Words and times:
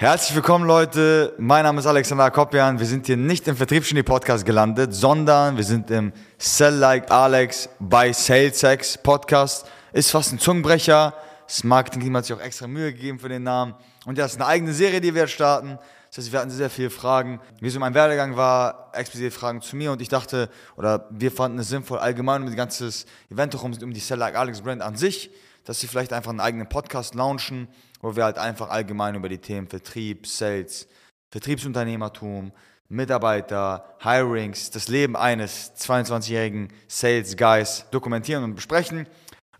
Herzlich 0.00 0.34
willkommen, 0.34 0.66
Leute. 0.66 1.34
Mein 1.36 1.64
Name 1.64 1.78
ist 1.78 1.86
Alexander 1.86 2.30
Kopjan. 2.30 2.78
Wir 2.78 2.86
sind 2.86 3.04
hier 3.04 3.18
nicht 3.18 3.46
im 3.48 3.54
Vertriebsgenie 3.54 4.02
Podcast 4.02 4.46
gelandet, 4.46 4.94
sondern 4.94 5.58
wir 5.58 5.64
sind 5.64 5.90
im 5.90 6.14
Sell 6.38 6.76
Like 6.76 7.10
Alex 7.10 7.68
by 7.78 8.10
SalesX 8.10 8.96
Podcast. 8.96 9.66
Ist 9.92 10.10
fast 10.10 10.32
ein 10.32 10.38
Zungenbrecher. 10.38 11.12
Das 11.46 11.64
Marketing-Team 11.64 12.16
hat 12.16 12.24
sich 12.24 12.34
auch 12.34 12.40
extra 12.40 12.66
Mühe 12.66 12.94
gegeben 12.94 13.18
für 13.18 13.28
den 13.28 13.42
Namen. 13.42 13.74
Und 14.06 14.16
ja, 14.16 14.24
das 14.24 14.32
ist 14.32 14.40
eine 14.40 14.46
eigene 14.46 14.72
Serie, 14.72 15.02
die 15.02 15.12
wir 15.12 15.20
jetzt 15.20 15.32
starten. 15.32 15.78
Das 16.08 16.16
heißt, 16.16 16.32
wir 16.32 16.38
hatten 16.38 16.50
sehr 16.50 16.70
viele 16.70 16.88
Fragen. 16.88 17.38
Wie 17.60 17.68
so 17.68 17.78
mein 17.78 17.92
Werdegang 17.92 18.36
war, 18.36 18.88
explizit 18.94 19.34
Fragen 19.34 19.60
zu 19.60 19.76
mir. 19.76 19.92
Und 19.92 20.00
ich 20.00 20.08
dachte, 20.08 20.48
oder 20.76 21.08
wir 21.10 21.30
fanden 21.30 21.58
es 21.58 21.68
sinnvoll, 21.68 21.98
allgemein 21.98 22.40
um 22.40 22.46
das 22.46 22.56
ganze 22.56 22.88
Event 23.28 23.52
herum, 23.52 23.76
um 23.82 23.92
die 23.92 24.00
Sell 24.00 24.16
Like 24.16 24.34
Alex 24.34 24.62
Brand 24.62 24.80
an 24.80 24.96
sich, 24.96 25.30
dass 25.66 25.78
sie 25.78 25.88
vielleicht 25.88 26.14
einfach 26.14 26.30
einen 26.30 26.40
eigenen 26.40 26.70
Podcast 26.70 27.14
launchen 27.14 27.68
wo 28.00 28.16
wir 28.16 28.24
halt 28.24 28.38
einfach 28.38 28.70
allgemein 28.70 29.14
über 29.14 29.28
die 29.28 29.38
Themen 29.38 29.68
Vertrieb, 29.68 30.26
Sales, 30.26 30.88
Vertriebsunternehmertum, 31.30 32.52
Mitarbeiter, 32.88 33.96
Hirings, 34.00 34.70
das 34.70 34.88
Leben 34.88 35.16
eines 35.16 35.74
22-jährigen 35.76 36.68
Sales 36.88 37.36
Guys 37.36 37.86
dokumentieren 37.90 38.42
und 38.42 38.54
besprechen. 38.54 38.98
Und 38.98 39.06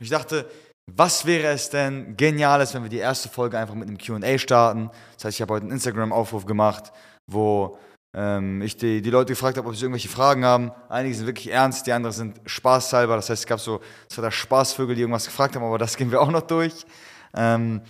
ich 0.00 0.10
dachte, 0.10 0.50
was 0.86 1.24
wäre 1.26 1.52
es 1.52 1.70
denn 1.70 2.16
Geniales, 2.16 2.74
wenn 2.74 2.82
wir 2.82 2.90
die 2.90 2.98
erste 2.98 3.28
Folge 3.28 3.58
einfach 3.58 3.74
mit 3.74 3.88
einem 3.88 3.98
QA 3.98 4.38
starten? 4.38 4.90
Das 5.14 5.26
heißt, 5.26 5.36
ich 5.36 5.42
habe 5.42 5.54
heute 5.54 5.64
einen 5.64 5.72
Instagram-Aufruf 5.72 6.46
gemacht, 6.46 6.92
wo 7.30 7.78
ähm, 8.12 8.60
ich 8.62 8.76
die, 8.76 9.00
die 9.00 9.10
Leute 9.10 9.32
gefragt 9.32 9.56
habe, 9.56 9.68
ob 9.68 9.76
sie 9.76 9.84
irgendwelche 9.84 10.08
Fragen 10.08 10.44
haben. 10.44 10.72
Einige 10.88 11.14
sind 11.14 11.26
wirklich 11.26 11.52
ernst, 11.52 11.86
die 11.86 11.92
anderen 11.92 12.14
sind 12.14 12.40
spaßhalber. 12.44 13.14
Das 13.14 13.30
heißt, 13.30 13.42
es 13.42 13.46
gab 13.46 13.60
so, 13.60 13.80
der 14.16 14.30
Spaßvögel, 14.32 14.96
die 14.96 15.02
irgendwas 15.02 15.26
gefragt 15.26 15.54
haben, 15.54 15.64
aber 15.64 15.78
das 15.78 15.96
gehen 15.96 16.10
wir 16.10 16.20
auch 16.20 16.30
noch 16.30 16.42
durch. 16.42 16.84
Ähm, 17.34 17.82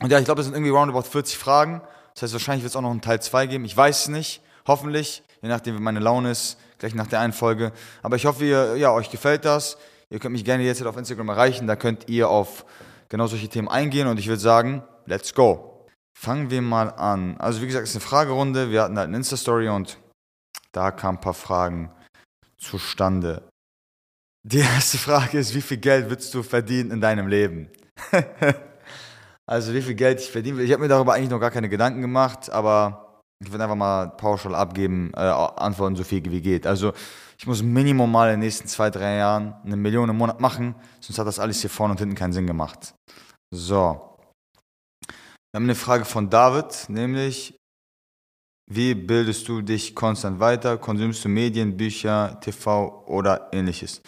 und 0.00 0.10
ja, 0.10 0.18
ich 0.18 0.24
glaube, 0.24 0.40
es 0.40 0.46
sind 0.46 0.54
irgendwie 0.54 0.70
roundabout 0.70 1.02
40 1.02 1.36
Fragen. 1.36 1.80
Das 2.14 2.22
heißt, 2.22 2.32
wahrscheinlich 2.32 2.62
wird 2.62 2.70
es 2.70 2.76
auch 2.76 2.82
noch 2.82 2.90
einen 2.90 3.00
Teil 3.00 3.20
2 3.20 3.46
geben. 3.46 3.64
Ich 3.64 3.76
weiß 3.76 4.02
es 4.02 4.08
nicht. 4.08 4.42
Hoffentlich. 4.66 5.22
Je 5.42 5.48
nachdem, 5.48 5.76
wie 5.76 5.80
meine 5.80 6.00
Laune 6.00 6.30
ist. 6.30 6.58
Gleich 6.78 6.94
nach 6.94 7.06
der 7.06 7.20
einen 7.20 7.32
Folge. 7.32 7.72
Aber 8.02 8.16
ich 8.16 8.26
hoffe, 8.26 8.44
ihr, 8.44 8.76
ja, 8.76 8.92
euch 8.92 9.10
gefällt 9.10 9.44
das. 9.44 9.78
Ihr 10.10 10.18
könnt 10.18 10.32
mich 10.32 10.44
gerne 10.44 10.62
jetzt 10.62 10.84
auf 10.84 10.96
Instagram 10.96 11.28
erreichen. 11.28 11.66
Da 11.66 11.76
könnt 11.76 12.08
ihr 12.08 12.28
auf 12.28 12.64
genau 13.08 13.26
solche 13.26 13.48
Themen 13.48 13.68
eingehen. 13.68 14.06
Und 14.06 14.18
ich 14.18 14.28
würde 14.28 14.40
sagen, 14.40 14.82
let's 15.06 15.34
go. 15.34 15.86
Fangen 16.16 16.50
wir 16.50 16.62
mal 16.62 16.90
an. 16.90 17.36
Also, 17.38 17.60
wie 17.62 17.66
gesagt, 17.66 17.84
es 17.84 17.90
ist 17.90 17.96
eine 17.96 18.04
Fragerunde. 18.04 18.70
Wir 18.70 18.82
hatten 18.82 18.96
halt 18.96 19.08
eine 19.08 19.16
Insta-Story 19.16 19.68
und 19.68 19.98
da 20.72 20.90
kamen 20.90 21.18
ein 21.18 21.20
paar 21.20 21.34
Fragen 21.34 21.92
zustande. 22.58 23.48
Die 24.44 24.58
erste 24.58 24.98
Frage 24.98 25.38
ist, 25.38 25.54
wie 25.54 25.60
viel 25.60 25.78
Geld 25.78 26.10
willst 26.10 26.32
du 26.34 26.42
verdienen 26.42 26.90
in 26.90 27.00
deinem 27.00 27.28
Leben? 27.28 27.68
Also 29.48 29.72
wie 29.72 29.80
viel 29.80 29.94
Geld 29.94 30.20
ich 30.20 30.30
verdiene. 30.30 30.62
Ich 30.62 30.72
habe 30.72 30.82
mir 30.82 30.88
darüber 30.88 31.14
eigentlich 31.14 31.30
noch 31.30 31.40
gar 31.40 31.50
keine 31.50 31.70
Gedanken 31.70 32.02
gemacht, 32.02 32.50
aber 32.50 33.22
ich 33.42 33.50
würde 33.50 33.64
einfach 33.64 33.76
mal 33.76 34.08
pauschal 34.10 34.54
abgeben, 34.54 35.10
äh, 35.14 35.20
antworten 35.20 35.96
so 35.96 36.04
viel 36.04 36.22
wie 36.30 36.42
geht. 36.42 36.66
Also 36.66 36.92
ich 37.38 37.46
muss 37.46 37.62
Minimum 37.62 38.12
mal 38.12 38.26
in 38.26 38.34
den 38.34 38.40
nächsten 38.40 38.68
zwei, 38.68 38.90
drei 38.90 39.16
Jahren 39.16 39.54
eine 39.64 39.76
Million 39.76 40.10
im 40.10 40.16
Monat 40.16 40.40
machen, 40.40 40.74
sonst 41.00 41.18
hat 41.18 41.26
das 41.26 41.38
alles 41.38 41.62
hier 41.62 41.70
vorne 41.70 41.92
und 41.92 41.98
hinten 41.98 42.14
keinen 42.14 42.34
Sinn 42.34 42.46
gemacht. 42.46 42.94
So. 43.50 44.18
Wir 45.06 45.56
haben 45.56 45.64
eine 45.64 45.74
Frage 45.74 46.04
von 46.04 46.28
David, 46.28 46.90
nämlich, 46.90 47.56
wie 48.70 48.94
bildest 48.94 49.48
du 49.48 49.62
dich 49.62 49.94
konstant 49.94 50.40
weiter? 50.40 50.76
Konsumst 50.76 51.24
du 51.24 51.30
Medien, 51.30 51.74
Bücher, 51.74 52.38
TV 52.42 53.02
oder 53.06 53.48
ähnliches? 53.52 54.02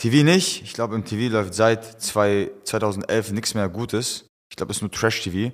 TV 0.00 0.24
nicht. 0.24 0.62
Ich 0.62 0.72
glaube, 0.72 0.94
im 0.94 1.04
TV 1.04 1.30
läuft 1.30 1.52
seit 1.52 2.00
zwei, 2.00 2.50
2011 2.64 3.32
nichts 3.32 3.54
mehr 3.54 3.68
Gutes. 3.68 4.27
Ich 4.50 4.56
glaube, 4.56 4.70
es 4.70 4.78
ist 4.78 4.82
nur 4.82 4.90
Trash-TV. 4.90 5.52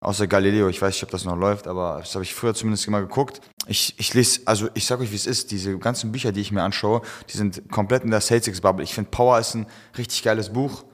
Außer 0.00 0.28
Galileo, 0.28 0.68
ich 0.68 0.80
weiß 0.80 0.94
nicht, 0.94 1.02
ob 1.02 1.10
das 1.10 1.24
noch 1.24 1.36
läuft, 1.36 1.66
aber 1.66 1.98
das 1.98 2.14
habe 2.14 2.22
ich 2.22 2.32
früher 2.32 2.54
zumindest 2.54 2.86
immer 2.86 3.00
geguckt. 3.00 3.40
Ich, 3.66 3.98
ich 3.98 4.14
lese, 4.14 4.42
also 4.44 4.68
ich 4.74 4.86
sage 4.86 5.02
euch, 5.02 5.10
wie 5.10 5.16
es 5.16 5.26
ist, 5.26 5.50
diese 5.50 5.76
ganzen 5.78 6.12
Bücher, 6.12 6.30
die 6.30 6.40
ich 6.40 6.52
mir 6.52 6.62
anschaue, 6.62 7.02
die 7.28 7.36
sind 7.36 7.68
komplett 7.70 8.04
in 8.04 8.12
der 8.12 8.20
Sales-Bubble. 8.20 8.84
Ich 8.84 8.94
finde, 8.94 9.10
Power 9.10 9.40
ist 9.40 9.54
ein 9.54 9.66
richtig 9.96 10.22
geiles 10.22 10.52
Buch. 10.52 10.84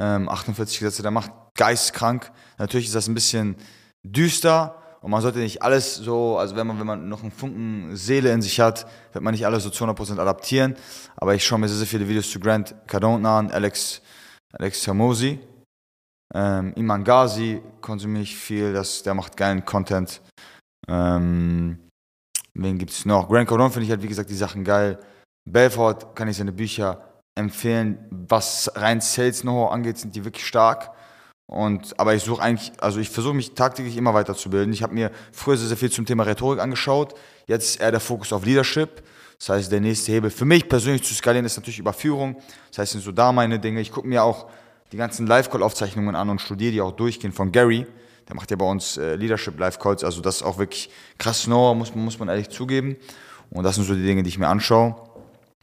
Ähm, 0.00 0.28
48 0.28 0.78
Gesetze 0.78 1.02
der 1.02 1.10
Macht, 1.10 1.32
geistkrank. 1.56 2.30
Natürlich 2.58 2.86
ist 2.86 2.94
das 2.94 3.08
ein 3.08 3.14
bisschen 3.14 3.56
düster 4.04 4.80
und 5.04 5.10
man 5.10 5.20
sollte 5.20 5.40
nicht 5.40 5.62
alles 5.62 5.96
so, 5.96 6.38
also 6.38 6.56
wenn 6.56 6.66
man, 6.66 6.78
wenn 6.78 6.86
man 6.86 7.08
noch 7.10 7.22
einen 7.22 7.30
Funken 7.30 7.94
Seele 7.94 8.32
in 8.32 8.40
sich 8.40 8.58
hat, 8.58 8.86
wird 9.12 9.22
man 9.22 9.32
nicht 9.32 9.44
alles 9.44 9.62
so 9.62 9.68
zu 9.68 9.84
100% 9.84 10.18
adaptieren. 10.18 10.76
Aber 11.16 11.34
ich 11.34 11.44
schaue 11.44 11.58
mir 11.58 11.68
sehr, 11.68 11.76
sehr 11.76 11.86
viele 11.86 12.08
Videos 12.08 12.30
zu 12.30 12.40
Grant 12.40 12.74
Cardone 12.86 13.28
an, 13.28 13.50
Alex, 13.50 14.00
Alex 14.52 14.86
Hermosi, 14.86 15.40
ähm, 16.32 16.72
Iman 16.76 17.04
Ghazi 17.04 17.60
konsumiere 17.80 18.22
ich 18.22 18.36
viel, 18.36 18.72
das, 18.72 19.02
der 19.02 19.14
macht 19.14 19.36
geilen 19.36 19.64
Content. 19.64 20.20
Ähm, 20.88 21.78
wen 22.54 22.78
gibt 22.78 22.92
es 22.92 23.04
noch? 23.04 23.28
Grant 23.28 23.48
Cardone 23.48 23.70
finde 23.70 23.84
ich 23.84 23.90
halt, 23.90 24.02
wie 24.02 24.08
gesagt, 24.08 24.30
die 24.30 24.34
Sachen 24.34 24.64
geil. 24.64 24.98
Belfort 25.48 26.14
kann 26.14 26.28
ich 26.28 26.36
seine 26.36 26.52
Bücher 26.52 27.20
empfehlen. 27.34 27.98
Was 28.10 28.70
rein 28.74 29.00
Sales 29.00 29.42
Know-how 29.42 29.72
angeht, 29.72 29.98
sind 29.98 30.14
die 30.14 30.24
wirklich 30.24 30.46
stark. 30.46 30.90
Und, 31.46 31.98
aber 32.00 32.14
ich 32.14 32.22
suche 32.22 32.42
eigentlich, 32.42 32.72
also 32.80 33.00
ich 33.00 33.10
versuche 33.10 33.34
mich 33.34 33.54
tagtäglich 33.54 33.96
immer 33.96 34.14
weiterzubilden. 34.14 34.72
Ich 34.72 34.82
habe 34.82 34.94
mir 34.94 35.10
früher 35.32 35.56
sehr, 35.56 35.68
sehr 35.68 35.76
viel 35.76 35.90
zum 35.90 36.06
Thema 36.06 36.24
Rhetorik 36.24 36.60
angeschaut. 36.60 37.14
Jetzt 37.46 37.66
ist 37.66 37.80
eher 37.80 37.90
der 37.90 38.00
Fokus 38.00 38.32
auf 38.32 38.46
Leadership. 38.46 39.02
Das 39.38 39.50
heißt, 39.50 39.72
der 39.72 39.80
nächste 39.80 40.12
Hebel 40.12 40.30
für 40.30 40.46
mich 40.46 40.68
persönlich 40.68 41.02
zu 41.02 41.12
skalieren 41.12 41.44
ist 41.44 41.56
natürlich 41.56 41.78
Überführung. 41.78 42.36
Das 42.70 42.78
heißt, 42.78 42.92
sind 42.92 43.02
so 43.02 43.12
da 43.12 43.30
meine 43.30 43.58
Dinge. 43.58 43.80
Ich 43.80 43.92
gucke 43.92 44.08
mir 44.08 44.24
auch 44.24 44.48
die 44.94 44.98
ganzen 44.98 45.26
Live-Call-Aufzeichnungen 45.26 46.14
an 46.14 46.30
und 46.30 46.40
studiere 46.40 46.70
die 46.70 46.80
auch 46.80 46.92
durchgehen 46.92 47.32
von 47.32 47.50
Gary. 47.50 47.84
Der 48.28 48.36
macht 48.36 48.52
ja 48.52 48.56
bei 48.56 48.64
uns 48.64 48.96
äh, 48.96 49.16
Leadership 49.16 49.58
Live-Calls. 49.58 50.04
Also 50.04 50.20
das 50.20 50.36
ist 50.36 50.42
auch 50.44 50.56
wirklich 50.56 50.88
krass 51.18 51.46
know 51.46 51.74
muss, 51.74 51.92
muss 51.96 52.20
man 52.20 52.28
ehrlich 52.28 52.48
zugeben. 52.48 52.94
Und 53.50 53.64
das 53.64 53.74
sind 53.74 53.86
so 53.86 53.94
die 53.94 54.04
Dinge, 54.04 54.22
die 54.22 54.28
ich 54.28 54.38
mir 54.38 54.46
anschaue. 54.46 54.94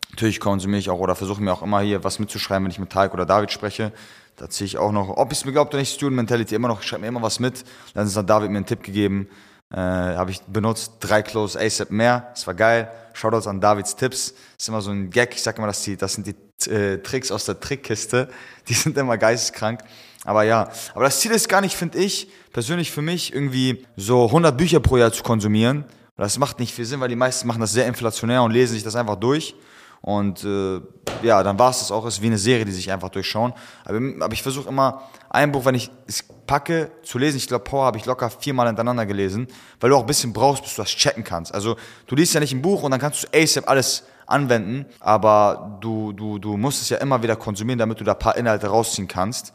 Natürlich 0.10 0.42
konsumiere 0.42 0.80
ich 0.80 0.90
auch 0.90 1.00
oder 1.00 1.16
versuche 1.16 1.42
mir 1.42 1.54
auch 1.54 1.62
immer 1.62 1.80
hier 1.80 2.04
was 2.04 2.20
mitzuschreiben, 2.20 2.66
wenn 2.66 2.72
ich 2.72 2.80
mit 2.80 2.90
Tarek 2.90 3.14
oder 3.14 3.26
David 3.26 3.52
spreche. 3.52 3.94
Da 4.36 4.50
ziehe 4.50 4.66
ich 4.66 4.78
auch 4.78 4.92
noch, 4.92 5.16
ob 5.16 5.32
ich 5.32 5.38
es 5.38 5.46
mir 5.46 5.54
glaubt 5.54 5.74
oder 5.74 5.80
nicht, 5.80 5.96
Student 5.96 6.18
Mentality 6.18 6.54
immer 6.54 6.68
noch, 6.68 6.82
ich 6.82 6.88
schreibe 6.88 7.04
mir 7.04 7.08
immer 7.08 7.22
was 7.22 7.40
mit. 7.40 7.64
Dann 7.94 8.14
hat 8.14 8.30
David 8.30 8.52
mir 8.52 8.58
einen 8.58 8.66
Tipp 8.66 8.84
gegeben, 8.84 9.30
äh, 9.72 9.78
habe 9.78 10.32
ich 10.32 10.42
benutzt, 10.42 10.96
drei 11.00 11.22
Close 11.22 11.58
ASAP 11.58 11.92
mehr, 11.92 12.28
das 12.32 12.48
war 12.48 12.54
geil. 12.54 12.92
Shoutouts 13.14 13.48
an 13.48 13.62
Davids 13.62 13.96
Tipps, 13.96 14.34
das 14.34 14.64
ist 14.64 14.68
immer 14.68 14.82
so 14.82 14.92
ein 14.92 15.10
Gag, 15.10 15.34
ich 15.36 15.42
sage 15.42 15.60
immer, 15.60 15.68
dass 15.68 15.84
die, 15.84 15.96
das 15.96 16.16
sind 16.16 16.28
die 16.28 16.36
äh, 16.68 17.00
Tricks 17.00 17.32
aus 17.32 17.46
der 17.46 17.60
Trickkiste. 17.60 18.30
Die 18.68 18.74
sind 18.74 18.98
immer 18.98 19.18
geisteskrank. 19.18 19.82
Aber 20.24 20.44
ja, 20.44 20.70
aber 20.94 21.06
das 21.06 21.20
Ziel 21.20 21.32
ist 21.32 21.50
gar 21.50 21.62
nicht, 21.62 21.76
finde 21.76 21.98
ich, 21.98 22.30
persönlich 22.54 22.92
für 22.92 23.02
mich, 23.02 23.34
irgendwie 23.34 23.86
so 23.98 24.26
100 24.26 24.56
Bücher 24.56 24.80
pro 24.80 24.98
Jahr 24.98 25.12
zu 25.12 25.24
konsumieren. 25.24 25.86
Das 26.16 26.38
macht 26.38 26.60
nicht 26.60 26.74
viel 26.74 26.86
Sinn, 26.86 27.00
weil 27.00 27.10
die 27.10 27.16
meisten 27.16 27.48
machen 27.48 27.62
das 27.62 27.72
sehr 27.72 27.88
inflationär 27.88 28.44
und 28.44 28.52
lesen 28.52 28.74
sich 28.74 28.84
das 28.84 28.96
einfach 28.96 29.16
durch. 29.16 29.56
Und 30.02 30.44
äh, 30.44 30.82
ja, 31.24 31.44
dann 31.44 31.58
war 31.60 31.70
es 31.70 31.80
das 31.80 31.92
auch. 31.92 32.06
Es 32.06 32.16
ist 32.16 32.22
wie 32.22 32.28
eine 32.28 32.38
Serie, 32.38 32.66
die 32.66 32.72
sich 32.72 32.92
einfach 32.92 33.10
durchschauen. 33.10 33.54
Aber, 33.86 34.00
aber 34.20 34.34
ich 34.34 34.42
versuche 34.42 34.70
immer, 34.70 35.04
ein 35.30 35.52
Buch, 35.52 35.66
wenn 35.66 35.76
ich 35.76 35.92
es 36.08 36.24
packe, 36.48 36.92
zu 37.04 37.18
lesen. 37.18 37.38
Ich 37.38 37.48
glaube, 37.48 37.64
Power 37.64 37.86
habe 37.86 37.98
ich 37.98 38.06
locker 38.06 38.30
viermal 38.30 38.68
hintereinander 38.68 39.06
gelesen, 39.06 39.48
weil 39.80 39.92
du 39.92 39.96
auch 39.96 40.02
ein 40.02 40.08
bisschen 40.08 40.34
brauchst, 40.34 40.64
bis 40.64 40.76
du 40.76 40.82
das 40.82 40.90
checken 40.90 41.24
kannst. 41.24 41.54
Also 41.54 41.76
du 42.08 42.16
liest 42.16 42.34
ja 42.34 42.40
nicht 42.40 42.54
ein 42.54 42.62
Buch 42.62 42.84
und 42.84 42.92
dann 42.92 43.00
kannst 43.00 43.24
du 43.24 43.28
ASAP 43.34 43.70
alles 43.70 44.04
anwenden, 44.32 44.86
aber 45.00 45.78
du, 45.82 46.14
du, 46.14 46.40
du 46.40 46.58
musst 46.58 46.82
es 46.82 46.90
ja 46.90 46.98
immer 46.98 47.22
wieder 47.22 47.36
konsumieren, 47.36 47.80
damit 47.80 48.00
du 48.00 48.04
da 48.04 48.14
ein 48.14 48.20
paar 48.20 48.38
Inhalte 48.38 48.68
rausziehen 48.68 49.08
kannst. 49.08 49.54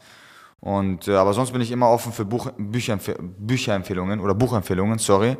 Und, 0.59 1.07
äh, 1.07 1.15
aber 1.15 1.33
sonst 1.33 1.51
bin 1.51 1.61
ich 1.61 1.71
immer 1.71 1.89
offen 1.89 2.11
für 2.11 2.25
Buch, 2.25 2.49
Bücherempf 2.57 3.11
Bücherempfehlungen 3.19 4.19
oder 4.19 4.33
Buchempfehlungen, 4.33 4.97
sorry. 4.97 5.37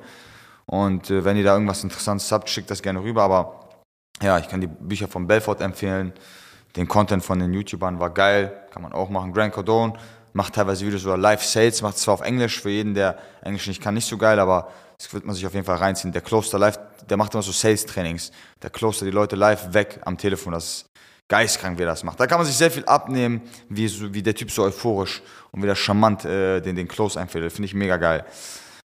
Und 0.65 1.09
äh, 1.09 1.23
wenn 1.23 1.37
ihr 1.37 1.43
da 1.43 1.53
irgendwas 1.53 1.83
Interessantes 1.83 2.31
habt, 2.31 2.49
schickt 2.49 2.69
das 2.69 2.81
gerne 2.81 3.01
rüber. 3.01 3.23
Aber 3.23 3.69
ja, 4.21 4.37
ich 4.37 4.47
kann 4.47 4.61
die 4.61 4.67
Bücher 4.67 5.07
von 5.07 5.27
Belfort 5.27 5.61
empfehlen. 5.61 6.13
Den 6.75 6.87
Content 6.87 7.23
von 7.23 7.39
den 7.39 7.53
YouTubern 7.53 7.99
war 7.99 8.11
geil, 8.11 8.53
kann 8.71 8.83
man 8.83 8.93
auch 8.93 9.09
machen. 9.09 9.33
Grant 9.33 9.53
Cardone 9.53 9.93
macht 10.33 10.53
teilweise 10.53 10.85
Videos 10.85 11.03
über 11.03 11.17
Live-Sales, 11.17 11.81
macht 11.81 11.97
zwar 11.97 12.15
auf 12.15 12.21
Englisch, 12.21 12.61
für 12.61 12.69
jeden, 12.69 12.93
der 12.93 13.17
Englisch 13.41 13.67
nicht 13.67 13.81
kann, 13.81 13.95
nicht 13.95 14.07
so 14.07 14.17
geil, 14.17 14.39
aber 14.39 14.69
das 14.97 15.13
wird 15.13 15.25
man 15.25 15.35
sich 15.35 15.45
auf 15.45 15.53
jeden 15.53 15.65
Fall 15.65 15.77
reinziehen. 15.77 16.11
Der 16.11 16.21
Kloster 16.21 16.57
Live, 16.57 16.79
der 17.07 17.17
macht 17.17 17.33
immer 17.33 17.43
so 17.43 17.51
Sales-Trainings. 17.51 18.31
Der 18.61 18.69
Kloster 18.69 19.05
die 19.05 19.11
Leute 19.11 19.35
live 19.35 19.73
weg 19.73 19.99
am 20.05 20.17
Telefon. 20.17 20.53
Das 20.53 20.65
ist 20.65 20.85
geistkrank, 21.27 21.77
wie 21.77 21.83
er 21.83 21.87
das 21.87 22.03
macht. 22.03 22.19
Da 22.19 22.25
kann 22.25 22.39
man 22.39 22.47
sich 22.47 22.55
sehr 22.55 22.71
viel 22.71 22.85
abnehmen, 22.85 23.41
wie, 23.69 23.87
so, 23.87 24.13
wie 24.13 24.23
der 24.23 24.33
Typ 24.33 24.49
so 24.49 24.63
euphorisch 24.63 25.21
und 25.51 25.61
wie 25.61 25.67
der 25.67 25.75
charmant 25.75 26.25
äh, 26.25 26.61
den, 26.61 26.75
den 26.75 26.87
Close 26.87 27.19
einfädelt. 27.19 27.53
Finde 27.53 27.67
ich 27.67 27.73
mega 27.73 27.97
geil. 27.97 28.25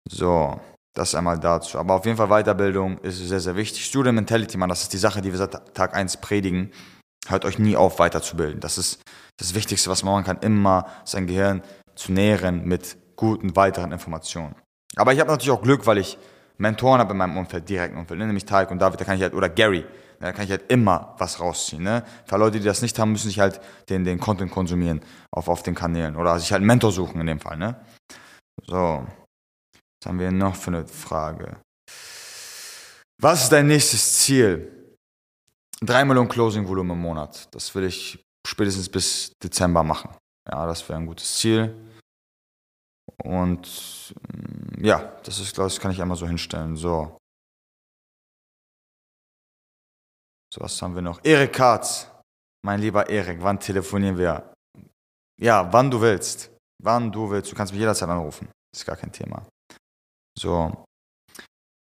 So, 0.08 0.60
das 0.94 1.14
einmal 1.14 1.38
dazu. 1.38 1.78
Aber 1.78 1.94
auf 1.94 2.04
jeden 2.04 2.16
Fall 2.16 2.28
Weiterbildung 2.28 2.98
ist 2.98 3.18
sehr, 3.18 3.40
sehr 3.40 3.54
wichtig. 3.54 3.84
Student 3.84 4.16
Mentality, 4.16 4.56
man, 4.58 4.68
das 4.68 4.82
ist 4.82 4.92
die 4.92 4.98
Sache, 4.98 5.20
die 5.20 5.30
wir 5.30 5.38
seit 5.38 5.74
Tag 5.74 5.94
1 5.94 6.16
predigen. 6.18 6.72
Hört 7.28 7.44
euch 7.44 7.60
nie 7.60 7.76
auf, 7.76 8.00
weiterzubilden. 8.00 8.60
Das 8.60 8.78
ist 8.78 9.00
das 9.36 9.54
Wichtigste, 9.54 9.88
was 9.88 10.02
man 10.02 10.14
machen 10.14 10.24
kann, 10.24 10.38
immer 10.38 10.86
sein 11.04 11.28
Gehirn 11.28 11.62
zu 11.94 12.10
nähren 12.10 12.64
mit 12.64 12.96
guten 13.14 13.54
weiteren 13.54 13.92
Informationen. 13.92 14.56
Aber 14.96 15.12
ich 15.12 15.20
habe 15.20 15.30
natürlich 15.30 15.50
auch 15.50 15.62
Glück, 15.62 15.86
weil 15.86 15.98
ich 15.98 16.18
Mentoren 16.58 17.00
habe 17.00 17.12
in 17.12 17.16
meinem 17.16 17.36
Umfeld, 17.36 17.68
direkten 17.68 17.98
Umfeld, 17.98 18.18
ne? 18.18 18.26
nämlich 18.26 18.44
Tarek 18.44 18.70
und 18.70 18.78
David, 18.78 19.00
da 19.00 19.04
kann 19.04 19.16
ich 19.16 19.22
halt, 19.22 19.34
oder 19.34 19.48
Gary, 19.48 19.84
da 20.20 20.32
kann 20.32 20.44
ich 20.44 20.50
halt 20.50 20.70
immer 20.70 21.14
was 21.18 21.40
rausziehen. 21.40 21.82
Ne? 21.82 22.04
Für 22.26 22.36
Leute, 22.36 22.60
die 22.60 22.64
das 22.64 22.82
nicht 22.82 22.98
haben, 22.98 23.12
müssen 23.12 23.28
sich 23.28 23.40
halt 23.40 23.60
den, 23.88 24.04
den 24.04 24.20
Content 24.20 24.52
konsumieren 24.52 25.00
auf, 25.30 25.48
auf 25.48 25.62
den 25.62 25.74
Kanälen 25.74 26.16
oder 26.16 26.38
sich 26.38 26.52
halt 26.52 26.60
einen 26.60 26.66
Mentor 26.66 26.92
suchen 26.92 27.20
in 27.20 27.26
dem 27.26 27.40
Fall. 27.40 27.56
Ne? 27.56 27.80
So. 28.66 29.06
Was 30.02 30.08
haben 30.08 30.18
wir 30.18 30.30
noch 30.30 30.56
für 30.56 30.68
eine 30.68 30.86
Frage? 30.86 31.56
Was 33.20 33.44
ist 33.44 33.52
dein 33.52 33.66
nächstes 33.68 34.18
Ziel? 34.20 34.96
3 35.80 36.04
Millionen 36.04 36.28
Closing-Volumen 36.28 36.96
im 36.96 37.02
Monat. 37.02 37.52
Das 37.54 37.74
will 37.74 37.84
ich 37.84 38.24
spätestens 38.46 38.88
bis 38.88 39.32
Dezember 39.42 39.82
machen. 39.82 40.10
Ja, 40.48 40.66
das 40.66 40.88
wäre 40.88 40.98
ein 40.98 41.06
gutes 41.06 41.36
Ziel. 41.36 41.74
Und 43.22 44.14
mm, 44.32 44.84
ja, 44.84 45.16
das 45.24 45.38
ist, 45.38 45.54
glaube 45.54 45.68
ich, 45.68 45.80
kann 45.80 45.90
ich 45.90 46.00
einmal 46.00 46.16
so 46.16 46.26
hinstellen. 46.26 46.76
So. 46.76 47.16
So, 50.52 50.60
was 50.60 50.80
haben 50.82 50.94
wir 50.94 51.02
noch? 51.02 51.20
Erik 51.24 51.52
Katz. 51.52 52.08
Mein 52.64 52.80
lieber 52.80 53.08
Erik, 53.08 53.42
wann 53.42 53.58
telefonieren 53.58 54.18
wir? 54.18 54.52
Ja, 55.40 55.72
wann 55.72 55.90
du 55.90 56.00
willst. 56.00 56.50
Wann 56.82 57.10
du 57.10 57.30
willst. 57.30 57.50
Du 57.50 57.56
kannst 57.56 57.72
mich 57.72 57.80
jederzeit 57.80 58.08
anrufen. 58.08 58.48
Ist 58.74 58.86
gar 58.86 58.96
kein 58.96 59.10
Thema. 59.12 59.44
So. 60.38 60.84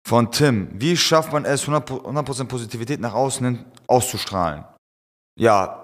Von 0.06 0.30
Tim. 0.32 0.68
Wie 0.80 0.96
schafft 0.96 1.32
man 1.32 1.44
es, 1.44 1.66
100% 1.66 2.44
Positivität 2.46 3.00
nach 3.00 3.14
außen 3.14 3.64
auszustrahlen? 3.86 4.64
Ja, 5.38 5.83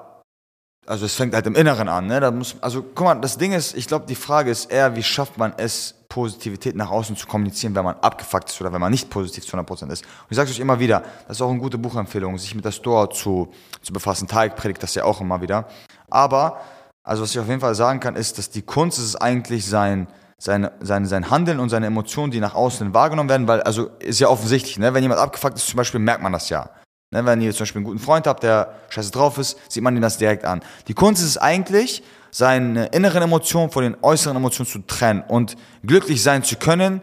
also 0.91 1.07
es 1.07 1.15
fängt 1.15 1.35
halt 1.35 1.47
im 1.47 1.55
Inneren 1.55 1.89
an. 1.89 2.09
Ne? 2.09 2.19
Da 2.19 2.33
muss, 2.33 2.57
also 2.61 2.83
guck 2.83 3.07
mal, 3.07 3.15
das 3.15 3.39
Ding 3.39 3.53
ist, 3.53 3.77
ich 3.77 3.87
glaube, 3.87 4.07
die 4.07 4.17
Frage 4.17 4.51
ist 4.51 4.73
eher, 4.73 4.97
wie 4.97 5.03
schafft 5.03 5.39
man 5.39 5.55
es, 5.57 5.95
Positivität 6.09 6.75
nach 6.75 6.91
außen 6.91 7.17
zu 7.17 7.29
kommunizieren, 7.29 7.77
wenn 7.77 7.85
man 7.85 7.95
abgefuckt 8.01 8.51
ist 8.51 8.61
oder 8.61 8.73
wenn 8.73 8.81
man 8.81 8.91
nicht 8.91 9.09
positiv 9.09 9.47
zu 9.47 9.57
100% 9.57 9.93
ist. 9.93 10.03
Und 10.03 10.27
ich 10.31 10.37
sage 10.37 10.51
euch 10.51 10.59
immer 10.59 10.81
wieder, 10.81 11.05
das 11.29 11.37
ist 11.37 11.43
auch 11.43 11.51
eine 11.51 11.61
gute 11.61 11.79
Buchempfehlung, 11.79 12.37
sich 12.37 12.57
mit 12.57 12.65
der 12.65 12.73
Store 12.73 13.09
zu, 13.09 13.53
zu 13.81 13.93
befassen. 13.93 14.27
Tarek 14.27 14.57
predigt 14.57 14.83
das 14.83 14.97
ja 14.97 15.05
auch 15.05 15.21
immer 15.21 15.41
wieder. 15.41 15.69
Aber, 16.11 16.61
also 17.05 17.23
was 17.23 17.31
ich 17.31 17.39
auf 17.39 17.47
jeden 17.47 17.61
Fall 17.61 17.77
sagen 17.77 18.01
kann, 18.01 18.17
ist, 18.17 18.39
dass 18.39 18.51
die 18.51 18.63
Kunst 18.63 18.99
ist 18.99 19.15
eigentlich 19.15 19.67
sein, 19.67 20.09
sein, 20.39 20.69
sein, 20.81 21.07
sein 21.07 21.31
Handeln 21.31 21.61
und 21.61 21.69
seine 21.69 21.87
Emotionen, 21.87 22.33
die 22.33 22.41
nach 22.41 22.57
außen 22.57 22.93
wahrgenommen 22.93 23.29
werden, 23.29 23.47
weil, 23.47 23.63
also 23.63 23.91
ist 24.01 24.19
ja 24.19 24.27
offensichtlich, 24.27 24.77
ne? 24.79 24.93
wenn 24.93 25.03
jemand 25.05 25.21
abgefuckt 25.21 25.55
ist 25.55 25.69
zum 25.69 25.77
Beispiel, 25.77 26.01
merkt 26.01 26.25
man 26.25 26.33
das 26.33 26.49
ja. 26.49 26.71
Ne, 27.12 27.27
wenn 27.27 27.41
ihr 27.41 27.53
zum 27.53 27.61
Beispiel 27.61 27.81
einen 27.81 27.87
guten 27.87 27.99
Freund 27.99 28.29
habt, 28.29 28.45
der 28.45 28.75
scheiße 28.89 29.11
drauf 29.11 29.37
ist, 29.39 29.59
sieht 29.69 29.83
man 29.83 29.97
ihm 29.97 30.03
das 30.03 30.17
direkt 30.17 30.45
an. 30.45 30.62
Die 30.87 30.95
Kunst 30.95 31.21
ist 31.21 31.31
es 31.31 31.39
eigentlich, 31.39 32.05
seine 32.31 32.87
inneren 32.87 33.23
Emotionen 33.23 33.71
von 33.71 33.83
den 33.83 33.97
äußeren 34.01 34.37
Emotionen 34.37 34.69
zu 34.69 34.79
trennen 34.87 35.25
und 35.27 35.57
glücklich 35.85 36.23
sein 36.23 36.45
zu 36.45 36.55
können, 36.55 37.03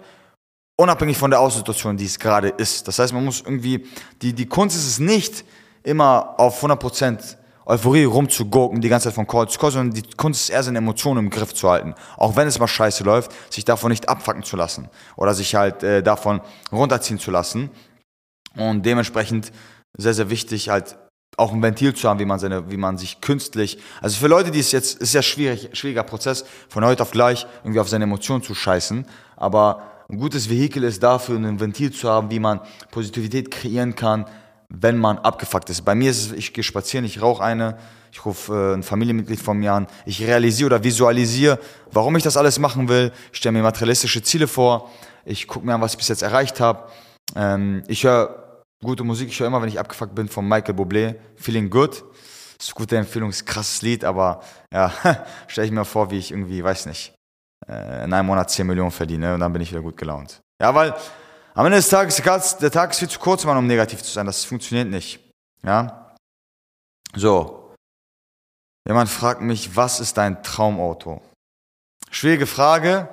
unabhängig 0.77 1.17
von 1.17 1.29
der 1.29 1.41
Aussituation, 1.41 1.97
die 1.97 2.05
es 2.05 2.17
gerade 2.19 2.47
ist. 2.47 2.87
Das 2.87 2.99
heißt, 2.99 3.11
man 3.11 3.25
muss 3.25 3.41
irgendwie, 3.41 3.85
die, 4.21 4.31
die 4.31 4.45
Kunst 4.45 4.77
ist 4.77 4.87
es 4.87 4.99
nicht, 4.99 5.43
immer 5.83 6.35
auf 6.37 6.63
100% 6.63 7.35
Euphorie 7.65 8.05
rumzugurken, 8.05 8.79
die 8.79 8.87
ganze 8.87 9.09
Zeit 9.09 9.15
von 9.15 9.27
Call 9.27 9.49
zu 9.49 9.59
Call, 9.59 9.71
sondern 9.71 9.93
die 9.93 10.09
Kunst 10.15 10.43
ist 10.43 10.49
eher 10.51 10.63
seine 10.63 10.77
Emotionen 10.77 11.25
im 11.25 11.29
Griff 11.29 11.53
zu 11.53 11.69
halten. 11.69 11.95
Auch 12.15 12.37
wenn 12.37 12.47
es 12.47 12.59
mal 12.59 12.67
scheiße 12.67 13.03
läuft, 13.03 13.31
sich 13.53 13.65
davon 13.65 13.89
nicht 13.89 14.07
abfacken 14.07 14.43
zu 14.43 14.55
lassen 14.55 14.87
oder 15.17 15.33
sich 15.33 15.53
halt 15.53 15.83
äh, 15.83 16.01
davon 16.01 16.39
runterziehen 16.71 17.19
zu 17.19 17.29
lassen. 17.29 17.69
Und 18.55 18.85
dementsprechend 18.85 19.51
sehr, 19.97 20.13
sehr 20.13 20.29
wichtig, 20.29 20.69
halt 20.69 20.97
auch 21.37 21.53
ein 21.53 21.61
Ventil 21.61 21.93
zu 21.93 22.09
haben, 22.09 22.19
wie 22.19 22.25
man 22.25 22.39
seine, 22.39 22.71
wie 22.71 22.77
man 22.77 22.97
sich 22.97 23.21
künstlich, 23.21 23.77
also 24.01 24.17
für 24.17 24.27
Leute, 24.27 24.49
die 24.49 24.59
es 24.59 24.71
jetzt, 24.71 24.99
ist 24.99 25.13
ja 25.13 25.21
schwierig, 25.21 25.69
schwieriger 25.73 26.03
Prozess, 26.03 26.45
von 26.69 26.83
heute 26.83 27.03
auf 27.03 27.11
gleich 27.11 27.45
irgendwie 27.63 27.79
auf 27.79 27.89
seine 27.89 28.05
Emotionen 28.05 28.41
zu 28.41 28.55
scheißen, 28.55 29.05
aber 29.35 29.83
ein 30.09 30.17
gutes 30.17 30.49
Vehikel 30.49 30.83
ist 30.83 31.03
dafür, 31.03 31.37
ein 31.37 31.59
Ventil 31.59 31.91
zu 31.91 32.09
haben, 32.09 32.31
wie 32.31 32.39
man 32.39 32.61
Positivität 32.91 33.51
kreieren 33.51 33.93
kann, 33.93 34.25
wenn 34.69 34.97
man 34.97 35.17
abgefuckt 35.19 35.69
ist. 35.69 35.85
Bei 35.85 35.95
mir 35.95 36.11
ist 36.11 36.27
es, 36.27 36.31
ich 36.31 36.53
gehe 36.53 36.63
spazieren, 36.63 37.05
ich 37.05 37.21
rauche 37.21 37.43
eine, 37.43 37.77
ich 38.11 38.25
rufe 38.25 38.53
äh, 38.53 38.73
ein 38.73 38.83
Familienmitglied 38.83 39.39
von 39.39 39.57
mir 39.57 39.73
an, 39.73 39.87
ich 40.05 40.25
realisiere 40.25 40.67
oder 40.67 40.83
visualisiere, 40.83 41.59
warum 41.91 42.15
ich 42.15 42.23
das 42.23 42.37
alles 42.37 42.57
machen 42.57 42.89
will, 42.89 43.11
stelle 43.31 43.53
mir 43.53 43.63
materialistische 43.63 44.23
Ziele 44.23 44.47
vor, 44.47 44.89
ich 45.23 45.47
gucke 45.47 45.65
mir 45.65 45.75
an, 45.75 45.81
was 45.81 45.91
ich 45.91 45.97
bis 45.97 46.07
jetzt 46.07 46.23
erreicht 46.23 46.59
habe, 46.59 46.89
ähm, 47.35 47.83
ich 47.87 48.03
höre 48.05 48.46
Gute 48.83 49.03
Musik, 49.03 49.29
ich 49.29 49.39
höre 49.39 49.47
immer, 49.47 49.61
wenn 49.61 49.69
ich 49.69 49.79
abgefuckt 49.79 50.13
bin, 50.13 50.29
von 50.29 50.47
Michael 50.47 50.75
Bublé. 50.75 51.15
Feeling 51.35 51.69
Good. 51.69 52.03
Das 52.57 52.67
ist 52.67 52.73
eine 52.73 52.75
gute 52.75 52.97
Empfehlung, 52.97 53.29
ist 53.29 53.41
ein 53.41 53.45
krasses 53.45 53.81
Lied, 53.81 54.03
aber 54.03 54.41
ja, 54.71 54.91
stelle 55.47 55.65
ich 55.65 55.73
mir 55.73 55.85
vor, 55.85 56.11
wie 56.11 56.17
ich 56.17 56.31
irgendwie, 56.31 56.63
weiß 56.63 56.85
nicht, 56.85 57.13
äh, 57.67 58.03
in 58.03 58.13
einem 58.13 58.27
Monat 58.27 58.51
10 58.51 58.67
Millionen 58.67 58.91
verdiene 58.91 59.33
und 59.33 59.39
dann 59.39 59.53
bin 59.53 59.61
ich 59.61 59.71
wieder 59.71 59.81
gut 59.81 59.97
gelaunt. 59.97 60.41
Ja, 60.61 60.73
weil 60.73 60.95
am 61.53 61.65
Ende 61.65 61.77
des 61.77 61.89
Tages, 61.89 62.57
der 62.57 62.71
Tag 62.71 62.91
ist 62.91 62.99
viel 62.99 63.09
zu 63.09 63.19
kurz, 63.19 63.43
um 63.45 63.67
negativ 63.67 64.03
zu 64.03 64.11
sein. 64.11 64.27
Das 64.27 64.43
funktioniert 64.43 64.87
nicht. 64.87 65.19
Ja. 65.63 66.15
So. 67.15 67.73
Jemand 68.87 69.09
fragt 69.09 69.41
mich, 69.41 69.75
was 69.75 69.99
ist 69.99 70.17
dein 70.17 70.43
Traumauto? 70.43 71.21
Schwierige 72.11 72.45
Frage. 72.45 73.09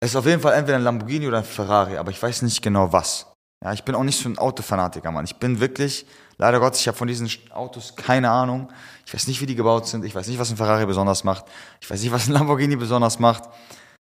Es 0.00 0.10
ist 0.10 0.16
auf 0.16 0.26
jeden 0.26 0.42
Fall 0.42 0.54
entweder 0.54 0.78
ein 0.78 0.82
Lamborghini 0.82 1.28
oder 1.28 1.38
ein 1.38 1.44
Ferrari, 1.44 1.96
aber 1.96 2.10
ich 2.10 2.20
weiß 2.20 2.42
nicht 2.42 2.62
genau 2.62 2.92
was. 2.92 3.31
Ja, 3.62 3.72
ich 3.72 3.84
bin 3.84 3.94
auch 3.94 4.02
nicht 4.02 4.18
so 4.18 4.28
ein 4.28 4.38
Autofanatiker, 4.38 5.10
Mann. 5.12 5.24
Ich 5.24 5.36
bin 5.36 5.60
wirklich, 5.60 6.04
leider 6.36 6.58
Gott, 6.58 6.76
ich 6.76 6.88
habe 6.88 6.98
von 6.98 7.06
diesen 7.06 7.30
Autos 7.52 7.94
keine 7.94 8.28
Ahnung. 8.28 8.72
Ich 9.06 9.14
weiß 9.14 9.28
nicht, 9.28 9.40
wie 9.40 9.46
die 9.46 9.54
gebaut 9.54 9.86
sind. 9.86 10.04
Ich 10.04 10.14
weiß 10.14 10.26
nicht, 10.26 10.38
was 10.38 10.50
ein 10.50 10.56
Ferrari 10.56 10.84
besonders 10.84 11.22
macht. 11.22 11.44
Ich 11.80 11.88
weiß 11.88 12.02
nicht, 12.02 12.10
was 12.10 12.26
ein 12.26 12.32
Lamborghini 12.32 12.74
besonders 12.74 13.20
macht. 13.20 13.44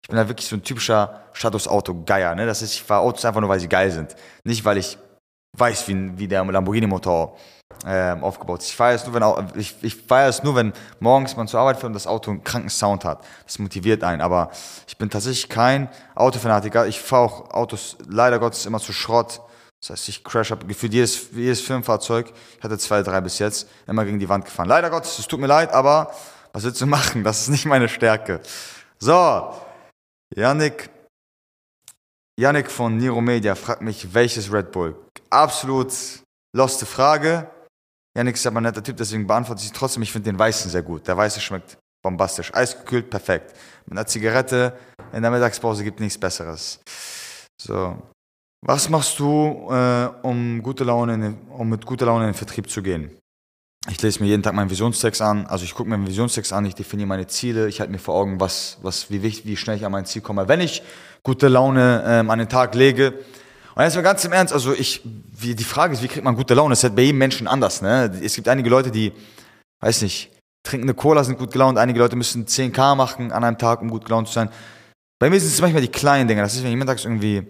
Ich 0.03 0.09
bin 0.09 0.19
da 0.19 0.29
wirklich 0.29 0.47
so 0.47 0.57
ein 0.57 0.63
typischer 0.63 1.23
Statusauto-Geier. 1.33 2.35
Ne? 2.35 2.45
Das 2.45 2.61
ist, 2.61 2.75
ich 2.75 2.83
fahre 2.83 3.01
Autos 3.01 3.25
einfach 3.25 3.41
nur, 3.41 3.49
weil 3.49 3.59
sie 3.59 3.69
geil 3.69 3.91
sind. 3.91 4.15
Nicht, 4.45 4.65
weil 4.65 4.77
ich 4.77 4.99
weiß, 5.59 5.89
wie, 5.89 6.19
wie 6.19 6.29
der 6.29 6.45
Lamborghini-Motor 6.45 7.37
äh, 7.85 8.13
aufgebaut 8.21 8.61
ist. 8.61 8.71
Ich 8.71 8.77
feiere 8.77 8.95
es 8.95 9.07
nur, 9.07 9.15
wenn 9.15 9.61
ich, 9.61 9.75
ich 9.83 9.97
feiere 9.97 10.29
es 10.29 10.43
nur, 10.43 10.55
wenn 10.55 10.73
morgens 11.01 11.37
man 11.37 11.49
zur 11.49 11.61
Arbeit 11.61 11.77
fährt 11.77 11.89
und 11.89 11.95
das 11.95 12.07
Auto 12.07 12.31
einen 12.31 12.45
kranken 12.45 12.71
Sound 12.71 13.05
hat. 13.05 13.25
Das 13.45 13.59
motiviert 13.59 14.03
einen. 14.05 14.23
Aber 14.23 14.51
ich 14.87 14.97
bin 14.97 15.11
tatsächlich 15.11 15.49
kein 15.49 15.89
Autofanatiker. 16.15 16.87
Ich 16.87 17.01
fahre 17.01 17.25
auch 17.25 17.51
Autos 17.51 17.97
leider 18.09 18.39
Gottes 18.39 18.67
immer 18.67 18.81
zu 18.81 18.93
Schrott. 18.93 19.41
Das 19.81 19.91
heißt, 19.91 20.09
ich 20.09 20.25
crash 20.25 20.51
habe 20.51 20.67
gefühlt 20.67 20.95
jedes, 20.95 21.29
jedes 21.33 21.61
Firmenfahrzeug, 21.61 22.33
ich 22.59 22.65
hatte 22.65 22.79
zwei, 22.79 23.03
drei 23.03 23.21
bis 23.21 23.39
jetzt, 23.39 23.69
immer 23.87 24.05
gegen 24.05 24.19
die 24.19 24.29
Wand 24.29 24.45
gefahren. 24.45 24.69
Leider 24.69 24.91
Gottes, 24.91 25.19
es 25.19 25.29
tut 25.29 25.39
mir 25.39 25.47
leid, 25.47 25.73
aber 25.73 26.11
was 26.53 26.65
willst 26.65 26.81
du 26.81 26.87
machen? 26.87 27.23
Das 27.23 27.43
ist 27.43 27.49
nicht 27.49 27.67
meine 27.67 27.89
Stärke. 27.89 28.41
So, 28.99 29.53
Yannick, 30.35 30.89
Yannick 32.39 32.71
von 32.71 32.99
Niro 32.99 33.23
Media 33.23 33.55
fragt 33.55 33.81
mich, 33.81 34.13
welches 34.13 34.53
Red 34.53 34.71
Bull? 34.71 34.95
Absolut 35.31 35.93
loste 36.55 36.85
Frage. 36.85 37.51
Yannick 38.15 38.35
ist 38.35 38.47
aber 38.47 38.61
ein 38.61 38.65
netter 38.65 38.83
Typ, 38.83 38.99
deswegen 38.99 39.27
beantworte 39.27 39.63
ich 39.65 39.73
trotzdem. 39.73 40.03
Ich 40.03 40.13
finde 40.13 40.31
den 40.31 40.39
Weißen 40.39 40.71
sehr 40.71 40.83
gut. 40.83 41.07
Der 41.09 41.17
Weiße 41.17 41.41
schmeckt 41.41 41.79
bombastisch. 42.03 42.53
Eisgekühlt, 42.55 43.09
perfekt. 43.09 43.55
Mit 43.87 43.99
einer 43.99 44.07
Zigarette 44.07 44.77
in 45.15 45.23
der 45.23 45.31
Mittagspause 45.31 45.83
gibt 45.83 45.99
nichts 45.99 46.19
Besseres. 46.19 46.81
So, 47.61 47.97
was 48.67 48.89
machst 48.91 49.19
du, 49.19 49.69
äh, 49.71 50.09
um, 50.23 50.63
gute 50.63 50.85
Laune 50.85 51.15
in, 51.15 51.39
um 51.49 51.69
mit 51.71 51.87
guter 51.87 52.05
Laune 52.05 52.25
in 52.25 52.33
den 52.33 52.37
Vertrieb 52.37 52.69
zu 52.69 52.83
gehen? 52.83 53.17
Ich 53.89 54.03
lese 54.03 54.23
mir 54.23 54.29
jeden 54.29 54.43
Tag 54.43 54.53
meinen 54.53 54.69
Visionstext 54.69 55.23
an, 55.23 55.47
also 55.47 55.65
ich 55.65 55.73
gucke 55.73 55.89
mir 55.89 55.97
meinen 55.97 56.09
Visionstext 56.09 56.53
an, 56.53 56.67
ich 56.67 56.75
definiere 56.75 57.07
meine 57.07 57.29
Ziele, 57.29 57.69
ich 57.69 57.79
halte 57.79 57.93
mir 57.93 58.01
vor 58.01 58.17
Augen, 58.17 58.41
was, 58.41 58.79
was, 58.83 59.11
wie, 59.11 59.23
wie 59.23 59.57
schnell 59.57 59.77
ich 59.77 59.87
an 59.87 59.93
mein 59.93 60.07
Ziel 60.07 60.23
komme. 60.23 60.49
Wenn 60.49 60.61
ich 60.61 60.83
gute 61.27 61.49
Laune 61.49 62.05
ähm, 62.07 62.31
an 62.31 62.39
den 62.39 62.49
Tag 62.49 62.75
lege, 62.75 63.15
und 63.75 63.83
jetzt 63.83 63.95
mal 63.95 64.01
ganz 64.01 64.25
im 64.25 64.33
Ernst, 64.33 64.55
also 64.55 64.73
ich, 64.73 65.03
wie, 65.05 65.55
die 65.55 65.65
Frage 65.65 65.93
ist, 65.93 66.03
wie 66.03 66.09
kriegt 66.09 66.25
man 66.25 66.35
gute 66.35 66.55
Laune? 66.55 66.71
Das 66.71 66.79
ist 66.79 66.85
halt 66.85 66.97
bei 66.97 67.03
jedem 67.03 67.19
Menschen 67.19 67.47
anders, 67.47 67.83
ne? 67.83 68.11
Es 68.23 68.35
gibt 68.35 68.49
einige 68.49 68.71
Leute, 68.71 68.91
die, 68.91 69.13
weiß 69.81 70.01
nicht, 70.01 70.31
trinken 70.63 70.87
eine 70.87 70.95
Cola, 70.95 71.23
sind 71.25 71.39
gut 71.39 71.53
gelaunt, 71.53 71.77
einige 71.77 71.99
Leute 71.99 72.17
müssen 72.17 72.47
10k 72.47 72.95
machen 72.95 73.33
an 73.33 73.45
einem 73.45 73.59
Tag, 73.59 73.83
um 73.83 73.91
gut 73.91 74.07
gelaunt 74.07 74.29
zu 74.29 74.35
sein. 74.35 74.49
Bei 75.19 75.29
mir 75.29 75.39
sind 75.39 75.51
es 75.51 75.61
manchmal 75.61 75.83
die 75.83 75.89
kleinen 75.89 76.27
Dinge, 76.27 76.41
das 76.41 76.55
ist, 76.55 76.65
wenn 76.65 76.71
ich 76.71 76.77
mittags 76.79 77.05
irgendwie 77.05 77.47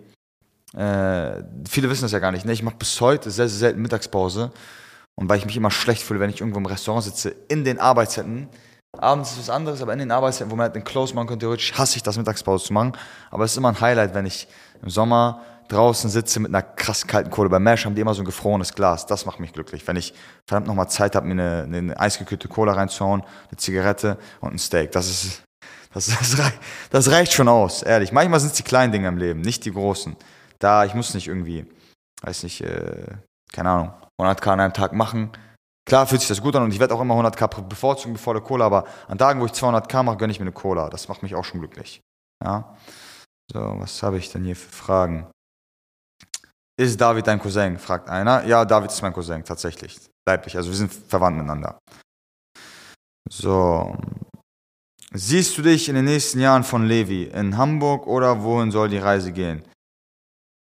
äh, 0.74 1.44
viele 1.68 1.88
wissen 1.88 2.02
das 2.02 2.12
ja 2.12 2.18
gar 2.18 2.32
nicht. 2.32 2.44
Ne? 2.44 2.52
Ich 2.52 2.62
mache 2.62 2.76
bis 2.76 3.00
heute 3.00 3.30
sehr, 3.30 3.48
sehr 3.48 3.58
selten 3.58 3.80
Mittagspause. 3.82 4.50
Und 5.14 5.28
weil 5.28 5.38
ich 5.38 5.46
mich 5.46 5.56
immer 5.56 5.70
schlecht 5.70 6.02
fühle, 6.02 6.20
wenn 6.20 6.30
ich 6.30 6.40
irgendwo 6.40 6.58
im 6.58 6.66
Restaurant 6.66 7.04
sitze, 7.04 7.34
in 7.48 7.64
den 7.64 7.78
Arbeitszeiten. 7.78 8.48
Abends 8.98 9.32
ist 9.32 9.38
was 9.40 9.50
anderes, 9.50 9.82
aber 9.82 9.92
in 9.92 9.98
den 9.98 10.10
Arbeitszeiten, 10.10 10.50
wo 10.50 10.56
man 10.56 10.64
halt 10.64 10.74
den 10.74 10.84
Close 10.84 11.14
machen 11.14 11.28
könnte, 11.28 11.44
theoretisch 11.44 11.74
hasse 11.74 11.96
ich 11.96 12.02
das, 12.02 12.16
Mittagspause 12.16 12.66
zu 12.66 12.72
machen. 12.72 12.92
Aber 13.30 13.44
es 13.44 13.52
ist 13.52 13.58
immer 13.58 13.68
ein 13.68 13.80
Highlight, 13.80 14.14
wenn 14.14 14.26
ich 14.26 14.48
im 14.82 14.88
Sommer 14.88 15.42
draußen 15.68 16.08
sitze 16.08 16.40
mit 16.40 16.54
einer 16.54 16.62
krass 16.62 17.06
kalten 17.06 17.30
Kohle. 17.30 17.48
Bei 17.48 17.58
Mesh 17.58 17.84
haben 17.84 17.94
die 17.94 18.00
immer 18.00 18.14
so 18.14 18.22
ein 18.22 18.26
gefrorenes 18.26 18.74
Glas. 18.74 19.04
Das 19.06 19.26
macht 19.26 19.40
mich 19.40 19.52
glücklich. 19.52 19.86
Wenn 19.86 19.96
ich 19.96 20.14
verdammt 20.46 20.68
nochmal 20.68 20.88
Zeit 20.88 21.16
habe, 21.16 21.26
mir 21.26 21.32
eine, 21.32 21.76
eine 21.76 22.00
eisgekühlte 22.00 22.48
Cola 22.48 22.72
reinzuhauen, 22.72 23.22
eine 23.22 23.56
Zigarette 23.56 24.16
und 24.40 24.54
ein 24.54 24.58
Steak. 24.58 24.92
Das 24.92 25.08
ist, 25.08 25.42
das, 25.92 26.06
das, 26.06 26.38
reicht, 26.38 26.58
das 26.90 27.10
reicht 27.10 27.32
schon 27.32 27.48
aus, 27.48 27.82
ehrlich. 27.82 28.12
Manchmal 28.12 28.40
sind 28.40 28.52
es 28.52 28.56
die 28.56 28.62
kleinen 28.62 28.92
Dinge 28.92 29.08
im 29.08 29.18
Leben, 29.18 29.40
nicht 29.40 29.64
die 29.64 29.72
großen 29.72 30.16
da, 30.58 30.84
ich 30.84 30.94
muss 30.94 31.14
nicht 31.14 31.28
irgendwie, 31.28 31.66
weiß 32.22 32.42
nicht, 32.42 32.62
äh, 32.62 33.06
keine 33.52 33.70
Ahnung, 33.70 33.92
100k 34.20 34.52
an 34.52 34.60
einem 34.60 34.72
Tag 34.72 34.92
machen. 34.92 35.30
Klar 35.86 36.06
fühlt 36.08 36.20
sich 36.20 36.28
das 36.28 36.42
gut 36.42 36.56
an 36.56 36.64
und 36.64 36.72
ich 36.72 36.80
werde 36.80 36.94
auch 36.94 37.00
immer 37.00 37.14
100k 37.14 37.62
bevorzugen 37.62 38.14
bevor 38.14 38.34
der 38.34 38.42
Cola, 38.42 38.66
aber 38.66 38.84
an 39.06 39.18
Tagen, 39.18 39.40
wo 39.40 39.46
ich 39.46 39.52
200k 39.52 40.02
mache, 40.02 40.16
gönne 40.16 40.32
ich 40.32 40.40
mir 40.40 40.44
eine 40.44 40.52
Cola. 40.52 40.90
Das 40.90 41.08
macht 41.08 41.22
mich 41.22 41.34
auch 41.36 41.44
schon 41.44 41.60
glücklich. 41.60 42.00
Ja. 42.44 42.76
So, 43.52 43.76
was 43.78 44.02
habe 44.02 44.18
ich 44.18 44.30
denn 44.32 44.44
hier 44.44 44.56
für 44.56 44.72
Fragen? 44.72 45.30
Ist 46.78 47.00
David 47.00 47.26
dein 47.28 47.38
Cousin? 47.38 47.78
fragt 47.78 48.10
einer. 48.10 48.44
Ja, 48.44 48.64
David 48.64 48.90
ist 48.90 49.00
mein 49.00 49.12
Cousin, 49.12 49.44
tatsächlich. 49.44 49.98
Leiblich. 50.28 50.56
Also 50.56 50.70
wir 50.70 50.76
sind 50.76 50.92
verwandt 50.92 51.36
miteinander. 51.36 51.78
So. 53.30 53.96
siehst 55.12 55.56
du 55.56 55.62
dich 55.62 55.88
in 55.88 55.94
den 55.94 56.04
nächsten 56.04 56.40
Jahren 56.40 56.64
von 56.64 56.84
Levi? 56.84 57.24
In 57.24 57.56
Hamburg 57.56 58.06
oder 58.08 58.42
wohin 58.42 58.72
soll 58.72 58.88
die 58.88 58.98
Reise 58.98 59.32
gehen? 59.32 59.62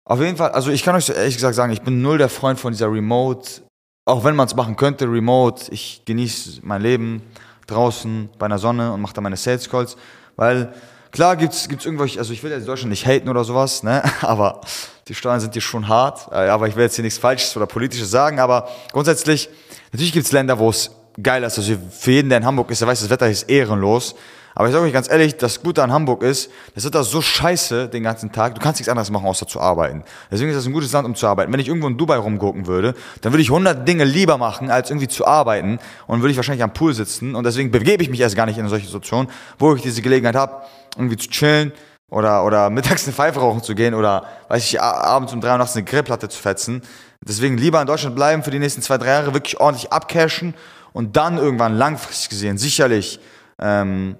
Auf 0.08 0.20
jeden 0.20 0.36
Fall, 0.36 0.50
also 0.50 0.70
ich 0.70 0.84
kann 0.84 0.94
euch 0.94 1.08
ehrlich 1.08 1.34
gesagt 1.34 1.56
sagen, 1.56 1.72
ich 1.72 1.82
bin 1.82 2.00
null 2.00 2.18
der 2.18 2.28
Freund 2.28 2.60
von 2.60 2.72
dieser 2.72 2.92
Remote, 2.92 3.65
auch 4.06 4.22
wenn 4.24 4.36
man 4.36 4.46
es 4.46 4.54
machen 4.54 4.76
könnte, 4.76 5.04
Remote. 5.04 5.70
Ich 5.72 6.02
genieße 6.06 6.60
mein 6.62 6.80
Leben 6.80 7.22
draußen 7.66 8.30
bei 8.38 8.46
einer 8.46 8.58
Sonne 8.58 8.92
und 8.92 9.00
mache 9.00 9.12
da 9.12 9.20
meine 9.20 9.36
Sales 9.36 9.68
Calls, 9.68 9.96
weil 10.36 10.72
klar 11.10 11.36
gibt's 11.36 11.68
gibt's 11.68 11.84
irgendwelche, 11.84 12.20
also 12.20 12.32
ich 12.32 12.42
will 12.44 12.52
jetzt 12.52 12.68
Deutschland 12.68 12.90
nicht 12.90 13.04
haten 13.04 13.28
oder 13.28 13.42
sowas, 13.42 13.82
ne, 13.82 14.04
aber 14.22 14.60
die 15.08 15.14
Steuern 15.14 15.40
sind 15.40 15.52
hier 15.54 15.62
schon 15.62 15.88
hart, 15.88 16.28
äh, 16.30 16.48
aber 16.48 16.68
ich 16.68 16.76
will 16.76 16.84
jetzt 16.84 16.94
hier 16.94 17.02
nichts 17.02 17.18
Falsches 17.18 17.56
oder 17.56 17.66
Politisches 17.66 18.08
sagen, 18.08 18.38
aber 18.38 18.68
grundsätzlich, 18.92 19.48
natürlich 19.90 20.12
gibt's 20.12 20.30
Länder, 20.30 20.60
wo 20.60 20.70
es 20.70 20.92
geil 21.20 21.42
ist, 21.42 21.58
also 21.58 21.76
für 21.90 22.12
jeden, 22.12 22.28
der 22.28 22.38
in 22.38 22.46
Hamburg 22.46 22.70
ist, 22.70 22.80
der 22.80 22.86
weiß, 22.86 23.00
das 23.00 23.10
Wetter 23.10 23.28
ist 23.28 23.50
ehrenlos, 23.50 24.14
aber 24.56 24.68
ich 24.68 24.72
sage 24.72 24.86
euch 24.86 24.92
ganz 24.94 25.10
ehrlich, 25.10 25.36
das 25.36 25.62
Gute 25.62 25.82
an 25.82 25.92
Hamburg 25.92 26.22
ist, 26.22 26.50
das 26.74 26.82
wird 26.82 26.94
da 26.94 27.04
so 27.04 27.20
scheiße 27.20 27.90
den 27.90 28.02
ganzen 28.02 28.32
Tag, 28.32 28.54
du 28.54 28.60
kannst 28.62 28.80
nichts 28.80 28.88
anderes 28.88 29.10
machen, 29.10 29.26
außer 29.26 29.46
zu 29.46 29.60
arbeiten. 29.60 30.02
Deswegen 30.30 30.48
ist 30.48 30.56
das 30.56 30.64
ein 30.64 30.72
gutes 30.72 30.90
Land, 30.92 31.06
um 31.06 31.14
zu 31.14 31.26
arbeiten. 31.26 31.52
Wenn 31.52 31.60
ich 31.60 31.68
irgendwo 31.68 31.88
in 31.88 31.98
Dubai 31.98 32.16
rumgucken 32.16 32.66
würde, 32.66 32.94
dann 33.20 33.34
würde 33.34 33.42
ich 33.42 33.50
100 33.50 33.86
Dinge 33.86 34.04
lieber 34.04 34.38
machen, 34.38 34.70
als 34.70 34.88
irgendwie 34.88 35.08
zu 35.08 35.26
arbeiten 35.26 35.78
und 36.06 36.22
würde 36.22 36.30
ich 36.30 36.38
wahrscheinlich 36.38 36.62
am 36.62 36.72
Pool 36.72 36.94
sitzen 36.94 37.34
und 37.34 37.44
deswegen 37.44 37.70
begebe 37.70 38.02
ich 38.02 38.08
mich 38.08 38.18
erst 38.20 38.34
gar 38.34 38.46
nicht 38.46 38.56
in 38.56 38.66
solche 38.68 38.86
Situationen, 38.86 39.30
wo 39.58 39.74
ich 39.74 39.82
diese 39.82 40.00
Gelegenheit 40.00 40.36
habe, 40.36 40.62
irgendwie 40.96 41.18
zu 41.18 41.28
chillen 41.28 41.72
oder, 42.08 42.42
oder 42.42 42.70
mittags 42.70 43.04
eine 43.04 43.12
Pfeife 43.12 43.40
rauchen 43.40 43.62
zu 43.62 43.74
gehen 43.74 43.92
oder, 43.92 44.24
weiß 44.48 44.64
ich, 44.64 44.80
abends 44.80 45.34
um 45.34 45.42
drei 45.42 45.52
Uhr 45.52 45.58
nachts 45.58 45.76
eine 45.76 45.84
Grillplatte 45.84 46.30
zu 46.30 46.40
fetzen. 46.40 46.80
Deswegen 47.20 47.58
lieber 47.58 47.78
in 47.78 47.86
Deutschland 47.86 48.16
bleiben 48.16 48.42
für 48.42 48.50
die 48.50 48.58
nächsten 48.58 48.80
zwei, 48.80 48.96
drei 48.96 49.08
Jahre, 49.08 49.34
wirklich 49.34 49.60
ordentlich 49.60 49.92
abcashen 49.92 50.54
und 50.94 51.18
dann 51.18 51.36
irgendwann 51.36 51.76
langfristig 51.76 52.30
gesehen, 52.30 52.56
sicherlich, 52.56 53.20
ähm, 53.60 54.16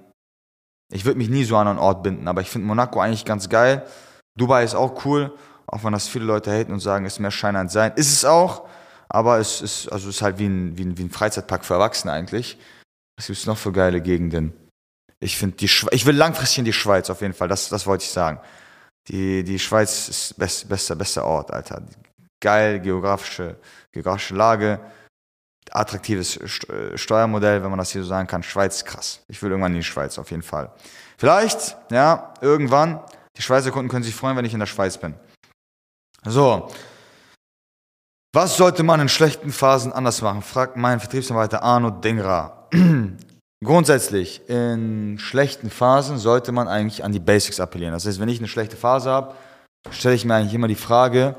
ich 0.91 1.05
würde 1.05 1.17
mich 1.17 1.29
nie 1.29 1.43
so 1.43 1.57
an 1.57 1.67
einen 1.67 1.79
Ort 1.79 2.03
binden, 2.03 2.27
aber 2.27 2.41
ich 2.41 2.49
finde 2.49 2.67
Monaco 2.67 2.99
eigentlich 2.99 3.25
ganz 3.25 3.49
geil. 3.49 3.85
Dubai 4.37 4.63
ist 4.63 4.75
auch 4.75 5.05
cool, 5.05 5.33
auch 5.65 5.83
wenn 5.83 5.93
das 5.93 6.07
viele 6.07 6.25
Leute 6.25 6.51
haten 6.51 6.71
und 6.71 6.79
sagen, 6.79 7.05
es 7.05 7.13
ist 7.13 7.19
mehr 7.19 7.31
Schein 7.31 7.55
als 7.55 7.73
Sein. 7.73 7.91
Ist 7.95 8.11
es 8.11 8.25
auch, 8.25 8.67
aber 9.09 9.39
es 9.39 9.61
ist, 9.61 9.91
also 9.91 10.09
ist 10.09 10.21
halt 10.21 10.39
wie 10.39 10.47
ein, 10.47 10.77
wie 10.77 10.85
ein, 10.85 10.97
wie 10.97 11.03
ein 11.03 11.09
Freizeitpark 11.09 11.65
für 11.65 11.73
Erwachsene 11.73 12.13
eigentlich. 12.13 12.57
Was 13.17 13.27
gibt 13.27 13.39
es 13.39 13.45
noch 13.45 13.57
für 13.57 13.71
geile 13.71 14.01
Gegenden? 14.01 14.53
Ich 15.19 15.37
finde 15.37 15.57
die 15.57 15.67
Schweiz, 15.67 15.93
ich 15.93 16.05
will 16.05 16.15
langfristig 16.15 16.59
in 16.59 16.65
die 16.65 16.73
Schweiz 16.73 17.09
auf 17.09 17.21
jeden 17.21 17.33
Fall, 17.33 17.47
das, 17.47 17.69
das 17.69 17.87
wollte 17.87 18.03
ich 18.03 18.11
sagen. 18.11 18.39
Die, 19.07 19.43
die 19.43 19.57
Schweiz 19.59 20.09
ist 20.09 20.37
best, 20.37 20.69
bester, 20.69 20.95
bester 20.95 21.25
Ort, 21.25 21.51
Alter. 21.51 21.81
Geil, 22.39 22.79
geografische, 22.79 23.57
geografische 23.91 24.35
Lage 24.35 24.79
attraktives 25.75 26.37
äh, 26.37 26.97
Steuermodell, 26.97 27.63
wenn 27.63 27.69
man 27.69 27.79
das 27.79 27.91
hier 27.91 28.03
so 28.03 28.09
sagen 28.09 28.27
kann. 28.27 28.43
Schweiz, 28.43 28.85
krass. 28.85 29.21
Ich 29.27 29.41
will 29.41 29.49
irgendwann 29.49 29.73
in 29.73 29.79
die 29.79 29.83
Schweiz, 29.83 30.17
auf 30.17 30.31
jeden 30.31 30.43
Fall. 30.43 30.71
Vielleicht, 31.17 31.77
ja, 31.91 32.33
irgendwann. 32.41 32.99
Die 33.37 33.41
Schweizer 33.41 33.71
Kunden 33.71 33.89
können 33.89 34.03
sich 34.03 34.15
freuen, 34.15 34.35
wenn 34.37 34.45
ich 34.45 34.53
in 34.53 34.59
der 34.59 34.67
Schweiz 34.67 34.97
bin. 34.97 35.13
So. 36.25 36.69
Was 38.33 38.57
sollte 38.57 38.83
man 38.83 38.99
in 38.99 39.09
schlechten 39.09 39.51
Phasen 39.51 39.93
anders 39.93 40.21
machen? 40.21 40.41
Fragt 40.41 40.77
mein 40.77 40.99
Vertriebsarbeiter 40.99 41.63
Arno 41.63 41.89
Dengra. 41.89 42.67
Grundsätzlich, 43.63 44.47
in 44.47 45.17
schlechten 45.17 45.71
Phasen 45.71 46.19
sollte 46.19 46.51
man 46.51 46.67
eigentlich 46.67 47.03
an 47.03 47.11
die 47.11 47.19
Basics 47.19 47.59
appellieren. 47.59 47.93
Das 47.93 48.05
heißt, 48.05 48.19
wenn 48.19 48.29
ich 48.29 48.37
eine 48.37 48.47
schlechte 48.47 48.75
Phase 48.75 49.09
habe, 49.09 49.33
stelle 49.89 50.13
ich 50.13 50.25
mir 50.25 50.35
eigentlich 50.35 50.53
immer 50.53 50.67
die 50.67 50.75
Frage, 50.75 51.35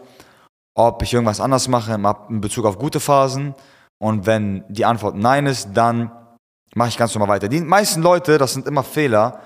ob 0.74 1.02
ich 1.02 1.14
irgendwas 1.14 1.40
anders 1.40 1.68
mache 1.68 1.92
in 2.28 2.40
Bezug 2.40 2.64
auf 2.64 2.78
gute 2.78 2.98
Phasen 2.98 3.54
und 3.98 4.26
wenn 4.26 4.64
die 4.68 4.84
Antwort 4.84 5.16
Nein 5.16 5.46
ist, 5.46 5.70
dann 5.74 6.10
mache 6.74 6.88
ich 6.88 6.96
ganz 6.96 7.14
normal 7.14 7.36
weiter. 7.36 7.48
Die 7.48 7.60
meisten 7.60 8.02
Leute, 8.02 8.38
das 8.38 8.52
sind 8.52 8.66
immer 8.66 8.84
Fehler, 8.84 9.40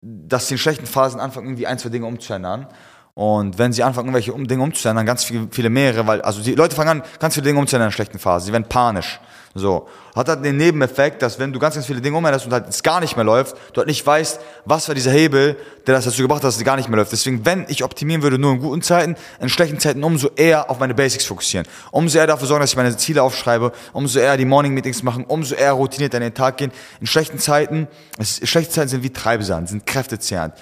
dass 0.00 0.48
sie 0.48 0.54
in 0.54 0.58
schlechten 0.58 0.86
Phasen 0.86 1.20
anfangen, 1.20 1.46
irgendwie 1.46 1.66
ein, 1.66 1.78
zwei 1.78 1.90
Dinge 1.90 2.06
umzuändern. 2.06 2.66
Und 3.14 3.58
wenn 3.58 3.72
sie 3.72 3.82
anfangen, 3.82 4.08
irgendwelche 4.08 4.32
Dinge 4.46 4.62
umzuändern, 4.62 5.04
ganz 5.04 5.24
viele, 5.24 5.48
viele 5.50 5.68
mehrere, 5.68 6.06
weil, 6.06 6.22
also 6.22 6.42
die 6.42 6.54
Leute 6.54 6.74
fangen 6.74 7.02
an, 7.02 7.02
ganz 7.20 7.34
viele 7.34 7.44
Dinge 7.44 7.58
umzuändern 7.58 7.88
in 7.88 7.92
schlechten 7.92 8.18
Phase. 8.18 8.46
Sie 8.46 8.52
werden 8.52 8.68
panisch. 8.68 9.20
So. 9.54 9.86
Hat 10.14 10.28
halt 10.28 10.44
den 10.44 10.56
Nebeneffekt, 10.56 11.20
dass 11.20 11.38
wenn 11.38 11.52
du 11.52 11.58
ganz, 11.58 11.74
ganz 11.74 11.86
viele 11.86 12.00
Dinge 12.00 12.16
umänderst 12.16 12.46
und 12.46 12.52
halt 12.52 12.68
es 12.68 12.82
gar 12.82 13.00
nicht 13.00 13.16
mehr 13.16 13.24
läuft, 13.24 13.54
du 13.72 13.78
halt 13.78 13.86
nicht 13.86 14.06
weißt, 14.06 14.40
was 14.64 14.88
war 14.88 14.94
dieser 14.94 15.10
Hebel, 15.10 15.56
der 15.86 15.94
das 15.94 16.04
dazu 16.04 16.22
gebracht 16.22 16.38
hat, 16.38 16.44
dass 16.44 16.56
es 16.56 16.64
gar 16.64 16.76
nicht 16.76 16.88
mehr 16.88 16.96
läuft. 16.96 17.12
Deswegen, 17.12 17.44
wenn 17.44 17.66
ich 17.68 17.84
optimieren 17.84 18.22
würde, 18.22 18.38
nur 18.38 18.52
in 18.52 18.60
guten 18.60 18.82
Zeiten, 18.82 19.16
in 19.40 19.48
schlechten 19.50 19.78
Zeiten 19.78 20.02
umso 20.04 20.28
eher 20.36 20.70
auf 20.70 20.78
meine 20.78 20.94
Basics 20.94 21.26
fokussieren. 21.26 21.66
Umso 21.90 22.18
eher 22.18 22.26
dafür 22.26 22.46
sorgen, 22.46 22.62
dass 22.62 22.70
ich 22.70 22.76
meine 22.76 22.96
Ziele 22.96 23.22
aufschreibe, 23.22 23.72
umso 23.92 24.18
eher 24.18 24.36
die 24.38 24.46
Morning 24.46 24.72
Meetings 24.72 25.02
machen, 25.02 25.24
umso 25.24 25.54
eher 25.54 25.72
routiniert 25.72 26.14
an 26.14 26.22
den 26.22 26.34
Tag 26.34 26.56
gehen. 26.56 26.72
In 27.00 27.06
schlechten 27.06 27.38
Zeiten, 27.38 27.88
es, 28.18 28.40
schlechte 28.48 28.72
Zeiten 28.72 28.88
sind 28.88 29.02
wie 29.02 29.10
Treibsand, 29.10 29.68
sind 29.68 29.84
kräftezehrend. 29.84 30.54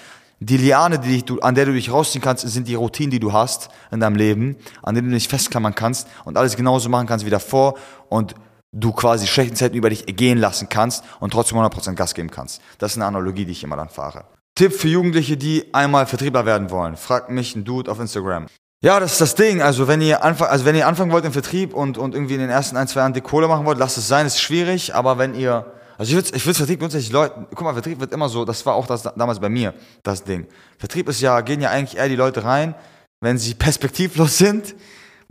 Die 0.43 0.57
Liane, 0.57 0.97
die 0.97 1.21
dich, 1.21 1.43
an 1.43 1.53
der 1.53 1.65
du 1.65 1.73
dich 1.73 1.91
rausziehen 1.91 2.23
kannst, 2.23 2.47
sind 2.49 2.67
die 2.67 2.73
Routinen, 2.73 3.11
die 3.11 3.19
du 3.19 3.31
hast 3.31 3.69
in 3.91 3.99
deinem 3.99 4.15
Leben, 4.15 4.55
an 4.81 4.95
denen 4.95 5.09
du 5.09 5.13
dich 5.13 5.27
festklammern 5.27 5.75
kannst 5.75 6.07
und 6.25 6.35
alles 6.35 6.55
genauso 6.55 6.89
machen 6.89 7.05
kannst 7.05 7.27
wie 7.27 7.29
davor 7.29 7.75
und 8.09 8.33
du 8.71 8.91
quasi 8.91 9.27
schlechten 9.27 9.55
Zeiten 9.55 9.75
über 9.75 9.89
dich 9.89 10.07
ergehen 10.07 10.37
lassen 10.37 10.69
kannst 10.69 11.03
und 11.19 11.31
trotzdem 11.31 11.57
100% 11.57 11.93
Gas 11.95 12.13
geben 12.13 12.31
kannst. 12.31 12.61
Das 12.77 12.91
ist 12.91 12.97
eine 12.97 13.05
Analogie, 13.05 13.45
die 13.45 13.51
ich 13.51 13.63
immer 13.63 13.75
dann 13.75 13.89
fahre. 13.89 14.25
Tipp 14.55 14.73
für 14.73 14.87
Jugendliche, 14.87 15.37
die 15.37 15.73
einmal 15.73 16.05
Vertriebler 16.05 16.45
werden 16.45 16.69
wollen. 16.69 16.97
Fragt 16.97 17.29
mich 17.29 17.55
ein 17.55 17.63
Dude 17.63 17.91
auf 17.91 17.99
Instagram. 17.99 18.47
Ja, 18.83 18.99
das 18.99 19.13
ist 19.13 19.21
das 19.21 19.35
Ding. 19.35 19.61
Also 19.61 19.87
wenn 19.87 20.01
ihr 20.01 20.23
anfangen, 20.23 20.51
also 20.51 20.65
wenn 20.65 20.75
ihr 20.75 20.87
anfangen 20.87 21.11
wollt 21.11 21.25
im 21.25 21.33
Vertrieb 21.33 21.73
und, 21.73 21.97
und 21.97 22.15
irgendwie 22.15 22.33
in 22.33 22.39
den 22.39 22.49
ersten 22.49 22.77
ein, 22.77 22.87
zwei 22.87 23.01
Jahren 23.01 23.13
die 23.13 23.21
Kohle 23.21 23.47
machen 23.47 23.65
wollt, 23.65 23.77
lasst 23.77 23.97
es 23.97 24.07
sein, 24.07 24.25
ist 24.25 24.41
schwierig, 24.41 24.95
aber 24.95 25.17
wenn 25.17 25.35
ihr 25.35 25.71
also 26.01 26.09
ich 26.09 26.15
würde 26.15 26.35
ich 26.35 26.45
würd 26.47 26.57
Vertrieb 26.57 26.79
grundsätzlich 26.79 27.11
Leute, 27.11 27.45
guck 27.53 27.61
mal, 27.61 27.73
Vertrieb 27.73 27.99
wird 27.99 28.11
immer 28.11 28.27
so, 28.27 28.43
das 28.43 28.65
war 28.65 28.73
auch 28.73 28.87
das 28.87 29.03
damals 29.03 29.39
bei 29.39 29.49
mir, 29.49 29.75
das 30.01 30.23
Ding. 30.23 30.47
Vertrieb 30.79 31.07
ist 31.07 31.21
ja, 31.21 31.41
gehen 31.41 31.61
ja 31.61 31.69
eigentlich 31.69 31.99
eher 31.99 32.09
die 32.09 32.15
Leute 32.15 32.43
rein, 32.43 32.73
wenn 33.19 33.37
sie 33.37 33.53
perspektivlos 33.53 34.35
sind, 34.39 34.73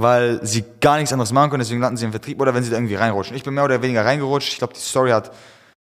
weil 0.00 0.44
sie 0.44 0.64
gar 0.80 0.96
nichts 0.96 1.12
anderes 1.12 1.32
machen 1.32 1.50
können, 1.50 1.60
deswegen 1.60 1.80
landen 1.80 1.96
sie 1.96 2.04
im 2.04 2.10
Vertrieb 2.10 2.40
oder 2.40 2.54
wenn 2.54 2.62
sie 2.62 2.70
da 2.70 2.76
irgendwie 2.76 2.94
reinrutschen. 2.94 3.36
Ich 3.36 3.42
bin 3.42 3.54
mehr 3.54 3.64
oder 3.64 3.82
weniger 3.82 4.04
reingerutscht. 4.04 4.52
Ich 4.52 4.58
glaube, 4.58 4.74
die 4.74 4.80
Story 4.80 5.10
hat, 5.10 5.32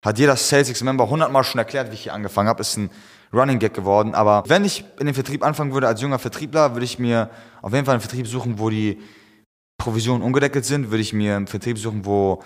hat 0.06 0.18
jeder 0.18 0.36
SalesX-Member 0.36 1.10
hundertmal 1.10 1.44
schon 1.44 1.60
erklärt, 1.60 1.90
wie 1.92 1.96
ich 1.96 2.04
hier 2.04 2.14
angefangen 2.14 2.50
habe. 2.50 2.62
Ist 2.62 2.78
ein 2.78 2.90
Running 3.34 3.60
Gag 3.60 3.74
geworden. 3.74 4.16
Aber 4.16 4.44
wenn 4.48 4.66
ich 4.66 4.84
in 5.00 5.06
den 5.06 5.16
Vertrieb 5.16 5.44
anfangen 5.44 5.74
würde 5.74 5.88
als 5.88 6.02
junger 6.02 6.20
Vertriebler, 6.20 6.74
würde 6.74 6.86
ich 6.86 7.00
mir 7.00 7.30
auf 7.62 7.74
jeden 7.74 7.86
Fall 7.86 7.94
einen 7.94 8.02
Vertrieb 8.02 8.28
suchen, 8.28 8.60
wo 8.60 8.70
die 8.70 9.00
Provisionen 9.78 10.24
ungedeckelt 10.24 10.66
sind, 10.66 10.92
würde 10.92 11.02
ich 11.02 11.14
mir 11.14 11.36
einen 11.36 11.48
Vertrieb 11.48 11.78
suchen, 11.78 12.06
wo 12.06 12.44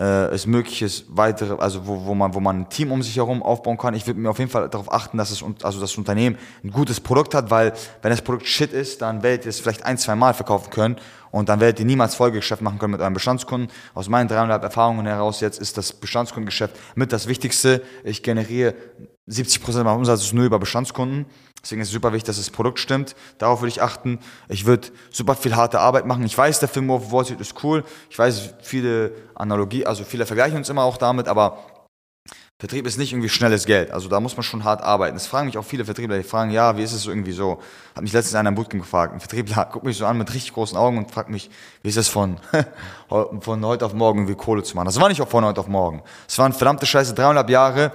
äh, 0.00 0.32
es 0.34 0.46
möglich 0.46 0.80
ist, 0.80 1.04
weitere, 1.08 1.56
also 1.56 1.86
wo, 1.86 2.06
wo, 2.06 2.14
man, 2.14 2.32
wo 2.32 2.40
man 2.40 2.62
ein 2.62 2.68
Team 2.70 2.90
um 2.90 3.02
sich 3.02 3.16
herum 3.16 3.42
aufbauen 3.42 3.76
kann. 3.76 3.92
Ich 3.92 4.06
würde 4.06 4.18
mir 4.18 4.30
auf 4.30 4.38
jeden 4.38 4.50
Fall 4.50 4.70
darauf 4.70 4.90
achten, 4.90 5.18
dass 5.18 5.30
es, 5.30 5.44
also 5.62 5.78
das 5.78 5.96
Unternehmen 5.98 6.38
ein 6.64 6.70
gutes 6.70 7.00
Produkt 7.00 7.34
hat, 7.34 7.50
weil 7.50 7.74
wenn 8.00 8.10
das 8.10 8.22
Produkt 8.22 8.46
shit 8.46 8.72
ist, 8.72 9.02
dann 9.02 9.22
werdet 9.22 9.44
ihr 9.44 9.50
es 9.50 9.60
vielleicht 9.60 9.84
ein, 9.84 9.98
zwei 9.98 10.16
Mal 10.16 10.32
verkaufen 10.32 10.70
können 10.70 10.96
und 11.30 11.50
dann 11.50 11.60
werdet 11.60 11.80
ihr 11.80 11.86
niemals 11.86 12.14
Folgegeschäft 12.14 12.62
machen 12.62 12.78
können 12.78 12.92
mit 12.92 13.02
eurem 13.02 13.12
Bestandskunden. 13.12 13.70
Aus 13.92 14.08
meinen 14.08 14.26
dreieinhalb 14.26 14.62
Erfahrungen 14.62 15.04
heraus 15.04 15.40
jetzt 15.40 15.60
ist 15.60 15.76
das 15.76 15.92
Bestandskundengeschäft 15.92 16.74
mit 16.94 17.12
das 17.12 17.28
Wichtigste. 17.28 17.82
Ich 18.02 18.22
generiere 18.22 18.74
70% 19.28 19.84
meines 19.84 19.98
Umsatzes 19.98 20.32
nur 20.32 20.46
über 20.46 20.58
Bestandskunden. 20.58 21.26
Deswegen 21.62 21.82
ist 21.82 21.88
es 21.88 21.94
super 21.94 22.12
wichtig, 22.12 22.26
dass 22.26 22.36
das 22.36 22.50
Produkt 22.50 22.78
stimmt. 22.78 23.14
Darauf 23.38 23.60
würde 23.60 23.68
ich 23.68 23.82
achten. 23.82 24.18
Ich 24.48 24.66
würde 24.66 24.88
super 25.10 25.34
viel 25.34 25.56
harte 25.56 25.80
Arbeit 25.80 26.06
machen. 26.06 26.24
Ich 26.24 26.36
weiß, 26.36 26.60
der 26.60 26.68
Film 26.68 26.90
of 26.90 27.12
Wall 27.12 27.24
Street 27.24 27.40
ist 27.40 27.62
cool. 27.62 27.84
Ich 28.08 28.18
weiß, 28.18 28.54
viele 28.62 29.12
Analogie, 29.34 29.86
also 29.86 30.04
viele 30.04 30.26
vergleichen 30.26 30.56
uns 30.56 30.68
immer 30.68 30.84
auch 30.84 30.96
damit, 30.96 31.28
aber 31.28 31.58
Vertrieb 32.60 32.86
ist 32.86 32.98
nicht 32.98 33.10
irgendwie 33.12 33.30
schnelles 33.30 33.64
Geld. 33.64 33.90
Also 33.90 34.10
da 34.10 34.20
muss 34.20 34.36
man 34.36 34.42
schon 34.42 34.64
hart 34.64 34.82
arbeiten. 34.82 35.16
Das 35.16 35.26
fragen 35.26 35.46
mich 35.46 35.56
auch 35.56 35.64
viele 35.64 35.86
Vertriebler, 35.86 36.18
die 36.18 36.24
fragen, 36.24 36.50
ja, 36.50 36.76
wie 36.76 36.82
ist 36.82 36.92
es 36.92 37.04
so 37.04 37.10
irgendwie 37.10 37.32
so? 37.32 37.58
Hat 37.96 38.02
mich 38.02 38.12
letztens 38.12 38.34
einer 38.34 38.50
im 38.50 38.54
Bootcamp 38.54 38.82
gefragt. 38.82 39.14
Ein 39.14 39.20
Vertriebler 39.20 39.64
guckt 39.72 39.86
mich 39.86 39.96
so 39.96 40.04
an 40.04 40.18
mit 40.18 40.32
richtig 40.34 40.52
großen 40.52 40.76
Augen 40.76 40.98
und 40.98 41.10
fragt 41.10 41.30
mich, 41.30 41.50
wie 41.82 41.88
ist 41.88 41.96
es 41.96 42.08
von, 42.08 42.36
von 43.40 43.64
heute 43.64 43.86
auf 43.86 43.94
morgen 43.94 44.20
irgendwie 44.20 44.34
Kohle 44.34 44.62
zu 44.62 44.76
machen? 44.76 44.84
Das 44.84 45.00
war 45.00 45.08
nicht 45.08 45.22
auch 45.22 45.28
von 45.28 45.42
heute 45.42 45.58
auf 45.58 45.68
morgen. 45.68 46.02
Es 46.28 46.36
waren 46.36 46.52
verdammte 46.52 46.84
Scheiße, 46.84 47.14
dreieinhalb 47.14 47.48
Jahre, 47.48 47.92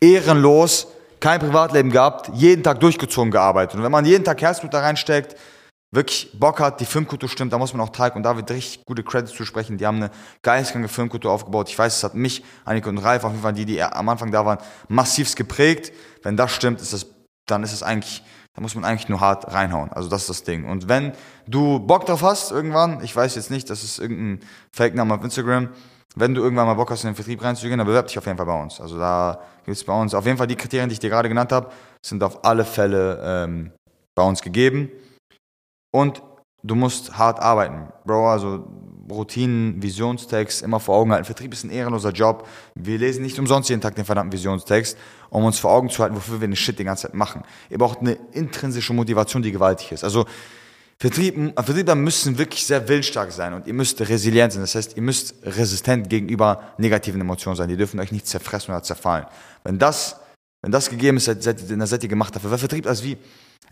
ehrenlos, 0.00 0.86
kein 1.20 1.40
Privatleben 1.40 1.90
gehabt, 1.90 2.30
jeden 2.34 2.62
Tag 2.62 2.80
durchgezogen 2.80 3.30
gearbeitet. 3.30 3.76
Und 3.76 3.82
wenn 3.82 3.92
man 3.92 4.04
jeden 4.04 4.24
Tag 4.24 4.40
Herzblut 4.40 4.72
da 4.72 4.80
reinsteckt, 4.80 5.36
wirklich 5.90 6.30
Bock 6.38 6.60
hat, 6.60 6.80
die 6.80 6.84
Filmkultur 6.84 7.28
stimmt, 7.28 7.52
da 7.52 7.58
muss 7.58 7.72
man 7.72 7.86
auch 7.86 7.90
Teig 7.90 8.14
und 8.14 8.22
David 8.22 8.50
richtig 8.50 8.84
gute 8.84 9.02
Credits 9.02 9.32
zu 9.32 9.44
sprechen. 9.44 9.78
Die 9.78 9.86
haben 9.86 9.96
eine 9.96 10.10
geistkranke 10.42 10.88
Filmkultur 10.88 11.30
aufgebaut. 11.30 11.68
Ich 11.68 11.78
weiß, 11.78 11.96
es 11.96 12.04
hat 12.04 12.14
mich, 12.14 12.44
Annika 12.64 12.90
und 12.90 12.98
Ralf, 12.98 13.24
auf 13.24 13.32
jeden 13.32 13.42
Fall 13.42 13.54
die, 13.54 13.64
die 13.64 13.82
am 13.82 14.08
Anfang 14.08 14.30
da 14.30 14.44
waren, 14.44 14.58
massivst 14.88 15.36
geprägt. 15.36 15.92
Wenn 16.22 16.36
das 16.36 16.52
stimmt, 16.52 16.80
ist 16.80 16.92
das, 16.92 17.06
dann 17.46 17.62
ist 17.62 17.72
es 17.72 17.82
eigentlich, 17.82 18.22
da 18.54 18.60
muss 18.60 18.74
man 18.74 18.84
eigentlich 18.84 19.08
nur 19.08 19.20
hart 19.20 19.52
reinhauen. 19.52 19.90
Also 19.92 20.08
das 20.08 20.22
ist 20.22 20.30
das 20.30 20.42
Ding. 20.44 20.66
Und 20.66 20.88
wenn 20.88 21.12
du 21.46 21.78
Bock 21.78 22.04
drauf 22.04 22.22
hast, 22.22 22.50
irgendwann, 22.50 23.02
ich 23.02 23.16
weiß 23.16 23.34
jetzt 23.36 23.50
nicht, 23.50 23.70
das 23.70 23.82
ist 23.82 23.98
irgendein 23.98 24.46
Fake-Name 24.72 25.14
auf 25.14 25.24
Instagram, 25.24 25.70
wenn 26.16 26.34
du 26.34 26.42
irgendwann 26.42 26.66
mal 26.66 26.74
Bock 26.74 26.90
hast, 26.90 27.04
in 27.04 27.10
den 27.10 27.16
Vertrieb 27.16 27.42
reinzugehen, 27.42 27.78
dann 27.78 27.86
bewerb 27.86 28.06
dich 28.06 28.18
auf 28.18 28.26
jeden 28.26 28.38
Fall 28.38 28.46
bei 28.46 28.60
uns. 28.60 28.80
Also 28.80 28.98
da 28.98 29.40
gibt 29.64 29.76
es 29.76 29.84
bei 29.84 29.98
uns, 29.98 30.14
auf 30.14 30.24
jeden 30.24 30.38
Fall 30.38 30.46
die 30.46 30.56
Kriterien, 30.56 30.88
die 30.88 30.94
ich 30.94 31.00
dir 31.00 31.10
gerade 31.10 31.28
genannt 31.28 31.52
habe, 31.52 31.70
sind 32.04 32.22
auf 32.22 32.44
alle 32.44 32.64
Fälle 32.64 33.20
ähm, 33.22 33.72
bei 34.14 34.22
uns 34.22 34.42
gegeben. 34.42 34.90
Und 35.92 36.22
du 36.62 36.74
musst 36.74 37.16
hart 37.18 37.40
arbeiten. 37.40 37.92
Bro, 38.04 38.30
also 38.30 38.64
Routinen, 39.10 39.82
Visionstext 39.82 40.62
immer 40.62 40.80
vor 40.80 40.96
Augen 40.96 41.12
halten. 41.12 41.24
Vertrieb 41.24 41.52
ist 41.52 41.64
ein 41.64 41.70
ehrenloser 41.70 42.12
Job. 42.12 42.46
Wir 42.74 42.98
lesen 42.98 43.22
nicht 43.22 43.38
umsonst 43.38 43.70
jeden 43.70 43.80
Tag 43.80 43.94
den 43.94 44.04
verdammten 44.04 44.32
Visionstext, 44.32 44.98
um 45.30 45.44
uns 45.44 45.58
vor 45.58 45.70
Augen 45.70 45.88
zu 45.88 46.02
halten, 46.02 46.16
wofür 46.16 46.40
wir 46.40 46.48
den 46.48 46.56
Shit 46.56 46.78
die 46.78 46.84
ganze 46.84 47.02
Zeit 47.02 47.14
machen. 47.14 47.42
Ihr 47.70 47.78
braucht 47.78 48.00
eine 48.00 48.18
intrinsische 48.32 48.92
Motivation, 48.92 49.42
die 49.42 49.52
gewaltig 49.52 49.92
ist. 49.92 50.04
Also 50.04 50.26
Vertrieben, 51.00 51.52
Vertriebler 51.54 51.94
müssen 51.94 52.38
wirklich 52.38 52.66
sehr 52.66 52.88
willensstark 52.88 53.30
sein 53.30 53.52
und 53.52 53.68
ihr 53.68 53.74
müsst 53.74 54.00
resilient 54.00 54.52
sein. 54.52 54.62
Das 54.62 54.74
heißt, 54.74 54.96
ihr 54.96 55.02
müsst 55.02 55.34
resistent 55.44 56.10
gegenüber 56.10 56.72
negativen 56.76 57.20
Emotionen 57.20 57.54
sein. 57.54 57.68
Die 57.68 57.76
dürfen 57.76 58.00
euch 58.00 58.10
nicht 58.10 58.26
zerfressen 58.26 58.74
oder 58.74 58.82
zerfallen. 58.82 59.26
Wenn 59.62 59.78
das, 59.78 60.16
wenn 60.60 60.72
das 60.72 60.90
gegeben 60.90 61.18
ist, 61.18 61.26
seid, 61.26 61.40
seid, 61.40 61.70
dann 61.70 61.86
seid 61.86 62.02
ihr 62.02 62.08
gemacht 62.08 62.34
dafür. 62.34 62.50
Weil 62.50 62.58
Vertrieb 62.58 62.84
ist 62.86 63.04
wie, 63.04 63.16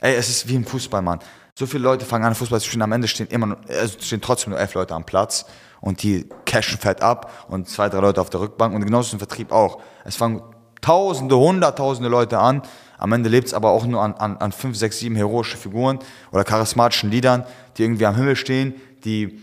ey, 0.01 0.15
es 0.15 0.29
ist 0.29 0.47
wie 0.47 0.55
im 0.55 0.65
Fußball, 0.65 1.03
Mann. 1.03 1.19
So 1.59 1.67
viele 1.67 1.83
Leute 1.83 2.05
fangen 2.05 2.25
an, 2.25 2.37
Fußball 2.37 2.61
zu 2.61 2.69
spielen, 2.69 2.83
am 2.83 2.93
Ende 2.93 3.09
stehen 3.09 3.27
immer, 3.27 3.57
also 3.69 3.99
stehen 4.01 4.21
trotzdem 4.21 4.51
nur 4.51 4.61
elf 4.61 4.75
Leute 4.75 4.95
am 4.95 5.05
Platz 5.05 5.47
und 5.81 6.03
die 6.05 6.29
cashen 6.45 6.79
fett 6.79 7.03
ab 7.03 7.47
und 7.49 7.69
zwei, 7.69 7.89
drei 7.89 8.01
Leute 8.01 8.21
auf 8.21 8.31
der 8.31 8.39
Rückbank 8.39 8.73
und 8.73 8.85
genauso 8.85 9.09
ist 9.09 9.13
im 9.15 9.19
Vertrieb 9.19 9.51
auch. 9.51 9.81
Es 10.05 10.15
fangen 10.15 10.43
Tausende, 10.81 11.37
Hunderttausende 11.37 12.09
Leute 12.09 12.39
an. 12.39 12.63
Am 12.99 13.13
Ende 13.13 13.29
lebt 13.29 13.49
es 13.49 13.55
aber 13.55 13.71
auch 13.71 13.87
nur 13.87 14.03
an, 14.03 14.15
an, 14.15 14.37
an 14.39 14.53
fünf, 14.53 14.77
sechs, 14.77 14.99
sieben 14.99 15.17
heroische 15.17 15.57
Figuren 15.57 15.99
oder 16.33 16.45
charismatischen 16.45 17.11
Liedern, 17.11 17.45
die 17.77 17.83
irgendwie 17.83 18.07
am 18.07 18.17
Himmel 18.17 18.37
stehen, 18.37 18.75
die 19.05 19.43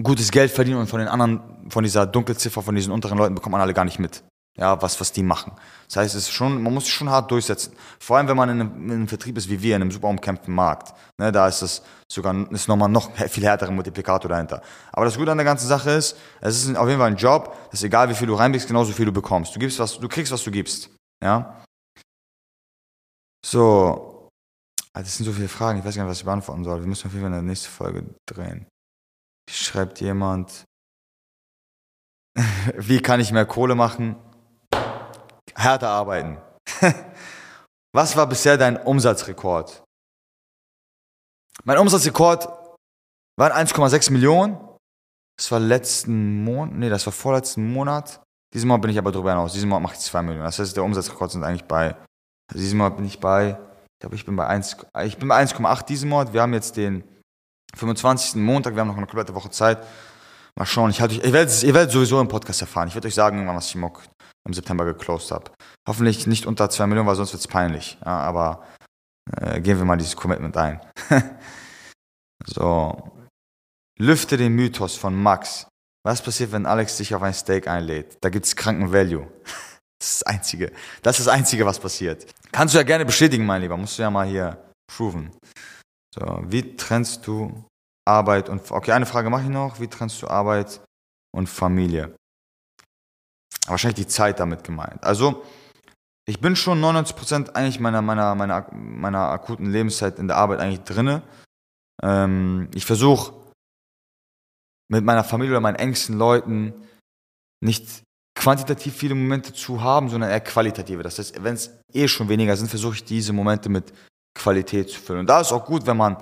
gutes 0.00 0.30
Geld 0.30 0.50
verdienen 0.50 0.78
und 0.78 0.86
von 0.86 1.00
den 1.00 1.08
anderen, 1.08 1.40
von 1.68 1.84
dieser 1.84 2.06
Dunkelziffer, 2.06 2.62
von 2.62 2.74
diesen 2.74 2.92
unteren 2.92 3.18
Leuten 3.18 3.34
bekommt 3.34 3.52
man 3.52 3.60
alle 3.60 3.74
gar 3.74 3.84
nicht 3.84 3.98
mit. 3.98 4.22
Ja, 4.58 4.82
was, 4.82 5.00
was 5.00 5.12
die 5.12 5.22
machen. 5.22 5.52
Das 5.88 5.96
heißt, 5.96 6.14
es 6.14 6.24
ist 6.24 6.30
schon, 6.30 6.62
man 6.62 6.74
muss 6.74 6.84
sich 6.84 6.92
schon 6.92 7.08
hart 7.08 7.30
durchsetzen. 7.30 7.72
Vor 7.98 8.18
allem, 8.18 8.28
wenn 8.28 8.36
man 8.36 8.50
in 8.50 8.60
einem, 8.60 8.84
in 8.84 8.90
einem 8.90 9.08
Vertrieb 9.08 9.38
ist 9.38 9.48
wie 9.48 9.62
wir, 9.62 9.76
in 9.76 9.80
einem 9.80 9.90
super 9.90 10.08
umkämpften 10.08 10.54
Markt. 10.54 10.92
Ne, 11.18 11.32
da 11.32 11.48
ist 11.48 11.62
es 11.62 11.82
sogar, 12.06 12.34
ist 12.50 12.68
nochmal 12.68 12.90
noch 12.90 13.10
viel 13.28 13.44
härterer 13.44 13.70
Multiplikator 13.70 14.28
dahinter. 14.28 14.60
Aber 14.92 15.06
das 15.06 15.16
Gute 15.16 15.30
an 15.30 15.38
der 15.38 15.46
ganzen 15.46 15.68
Sache 15.68 15.92
ist, 15.92 16.18
es 16.42 16.66
ist 16.66 16.76
auf 16.76 16.86
jeden 16.86 17.00
Fall 17.00 17.10
ein 17.10 17.16
Job, 17.16 17.56
das 17.70 17.80
ist 17.80 17.84
egal, 17.84 18.10
wie 18.10 18.14
viel 18.14 18.26
du 18.26 18.34
reinbringst, 18.34 18.68
genauso 18.68 18.92
viel 18.92 19.06
du 19.06 19.12
bekommst. 19.12 19.54
Du 19.56 19.58
gibst 19.58 19.78
was, 19.78 19.98
du 19.98 20.06
kriegst, 20.06 20.30
was 20.30 20.44
du 20.44 20.50
gibst. 20.50 20.90
Ja. 21.24 21.62
So. 23.44 24.28
Ah, 24.94 25.00
das 25.00 25.16
sind 25.16 25.24
so 25.24 25.32
viele 25.32 25.48
Fragen, 25.48 25.78
ich 25.78 25.84
weiß 25.84 25.96
gar 25.96 26.02
nicht, 26.04 26.10
was 26.10 26.18
ich 26.18 26.24
beantworten 26.24 26.64
soll. 26.64 26.80
Wir 26.80 26.86
müssen 26.86 27.06
auf 27.06 27.12
jeden 27.14 27.24
Fall 27.24 27.32
in 27.32 27.38
der 27.38 27.50
nächsten 27.50 27.68
Folge 27.68 28.14
drehen. 28.26 28.66
Schreibt 29.50 30.00
jemand, 30.00 30.64
wie 32.76 33.00
kann 33.00 33.20
ich 33.20 33.32
mehr 33.32 33.46
Kohle 33.46 33.74
machen? 33.74 34.16
härter 35.54 35.88
arbeiten. 35.88 36.38
Was 37.92 38.16
war 38.16 38.26
bisher 38.26 38.56
dein 38.56 38.76
Umsatzrekord? 38.76 39.82
Mein 41.64 41.78
Umsatzrekord 41.78 42.48
waren 43.38 43.66
1,6 43.66 44.12
Millionen. 44.12 44.58
Das 45.36 45.50
war 45.50 45.60
letzten 45.60 46.44
Monat, 46.44 46.74
nee, 46.74 46.88
das 46.88 47.06
war 47.06 47.12
vorletzten 47.12 47.72
Monat. 47.72 48.20
Diesen 48.54 48.68
Monat 48.68 48.82
bin 48.82 48.90
ich 48.90 48.98
aber 48.98 49.12
drüber 49.12 49.30
hinaus. 49.30 49.52
Diesen 49.52 49.68
Monat 49.68 49.82
mache 49.82 49.94
ich 49.94 50.00
2 50.00 50.22
Millionen. 50.22 50.44
Das 50.44 50.58
heißt, 50.58 50.76
der 50.76 50.84
Umsatzrekord 50.84 51.30
sind 51.30 51.44
eigentlich 51.44 51.64
bei, 51.64 51.96
also 52.50 52.60
diesen 52.60 52.78
Monat 52.78 52.96
bin 52.96 53.06
ich 53.06 53.20
bei, 53.20 53.50
ich 53.50 54.00
glaube, 54.00 54.16
ich 54.16 54.26
bin 54.26 54.36
bei 54.36 54.46
1, 54.46 54.76
ich 55.04 55.16
bin 55.18 55.28
bei 55.28 55.42
1,8 55.42 55.86
diesen 55.86 56.08
Monat. 56.08 56.32
Wir 56.32 56.42
haben 56.42 56.54
jetzt 56.54 56.76
den 56.76 57.04
25. 57.76 58.36
Montag, 58.36 58.74
wir 58.74 58.80
haben 58.80 58.88
noch 58.88 58.96
eine 58.96 59.06
komplette 59.06 59.34
Woche 59.34 59.50
Zeit. 59.50 59.82
Mal 60.58 60.66
schauen, 60.66 60.90
ich 60.90 61.02
euch, 61.02 61.24
ihr 61.24 61.32
werdet, 61.32 61.62
ihr 61.62 61.72
werdet 61.72 61.92
sowieso 61.92 62.20
im 62.20 62.28
Podcast 62.28 62.60
erfahren. 62.60 62.88
Ich 62.88 62.94
werde 62.94 63.08
euch 63.08 63.14
sagen, 63.14 63.46
was 63.46 63.68
ich 63.68 63.74
im 63.74 63.90
im 64.44 64.54
September 64.54 64.84
geclosed 64.84 65.30
habe. 65.30 65.52
Hoffentlich 65.88 66.26
nicht 66.26 66.46
unter 66.46 66.68
2 66.68 66.86
Millionen, 66.86 67.08
weil 67.08 67.16
sonst 67.16 67.32
wird 67.32 67.40
es 67.40 67.48
peinlich. 67.48 67.98
Ja, 68.04 68.18
aber 68.18 68.66
äh, 69.36 69.60
gehen 69.60 69.78
wir 69.78 69.84
mal 69.84 69.96
dieses 69.96 70.16
Commitment 70.16 70.56
ein. 70.56 70.80
so. 72.46 73.12
Lüfte 73.98 74.36
den 74.36 74.54
Mythos 74.54 74.96
von 74.96 75.14
Max. 75.14 75.68
Was 76.04 76.22
passiert, 76.22 76.50
wenn 76.50 76.66
Alex 76.66 76.96
dich 76.96 77.14
auf 77.14 77.22
ein 77.22 77.34
Steak 77.34 77.68
einlädt? 77.68 78.16
Da 78.20 78.30
gibt 78.30 78.46
es 78.46 78.56
kranken 78.56 78.92
Value. 78.92 79.28
Das 80.02 80.10
ist 80.10 80.22
das 80.22 80.26
Einzige. 80.34 80.72
Das 81.02 81.18
ist 81.20 81.26
das 81.26 81.34
Einzige, 81.34 81.64
was 81.64 81.78
passiert. 81.78 82.26
Kannst 82.50 82.74
du 82.74 82.78
ja 82.78 82.84
gerne 82.84 83.04
bestätigen, 83.04 83.46
mein 83.46 83.62
Lieber. 83.62 83.76
Musst 83.76 83.98
du 83.98 84.02
ja 84.02 84.10
mal 84.10 84.26
hier 84.26 84.58
proven. 84.92 85.30
So, 86.12 86.42
wie 86.48 86.76
trennst 86.76 87.24
du 87.26 87.64
Arbeit 88.04 88.48
und... 88.48 88.68
Okay, 88.68 88.90
eine 88.90 89.06
Frage 89.06 89.30
mache 89.30 89.42
ich 89.42 89.48
noch. 89.48 89.78
Wie 89.78 89.86
trennst 89.86 90.20
du 90.20 90.26
Arbeit 90.26 90.80
und 91.32 91.48
Familie? 91.48 92.16
wahrscheinlich 93.68 94.06
die 94.06 94.10
Zeit 94.10 94.40
damit 94.40 94.64
gemeint. 94.64 95.04
Also, 95.04 95.44
ich 96.26 96.40
bin 96.40 96.56
schon 96.56 96.82
99% 96.82 97.54
eigentlich 97.54 97.78
meiner, 97.78 98.02
meiner, 98.02 98.34
meiner, 98.34 98.66
meiner 98.72 99.30
akuten 99.30 99.70
Lebenszeit 99.70 100.18
in 100.18 100.26
der 100.26 100.36
Arbeit 100.36 100.58
eigentlich 100.58 100.82
drinne. 100.82 101.22
Ähm, 102.02 102.68
ich 102.74 102.84
versuche 102.84 103.32
mit 104.88 105.04
meiner 105.04 105.22
Familie 105.22 105.52
oder 105.52 105.60
meinen 105.60 105.76
engsten 105.76 106.18
Leuten 106.18 106.74
nicht 107.60 108.02
quantitativ 108.42 108.96
viele 108.96 109.14
Momente 109.14 109.52
zu 109.52 109.80
haben, 109.80 110.08
sondern 110.08 110.28
eher 110.28 110.40
qualitative. 110.40 111.04
Das 111.04 111.16
heißt, 111.16 111.44
wenn 111.44 111.54
es 111.54 111.70
eh 111.92 112.08
schon 112.08 112.28
weniger 112.28 112.56
sind, 112.56 112.68
versuche 112.68 112.94
ich 112.94 113.04
diese 113.04 113.32
Momente 113.32 113.68
mit 113.68 113.92
Qualität 114.34 114.90
zu 114.90 115.00
füllen. 115.00 115.20
Und 115.20 115.28
da 115.28 115.40
ist 115.40 115.52
auch 115.52 115.64
gut, 115.64 115.86
wenn 115.86 115.96
man 115.96 116.16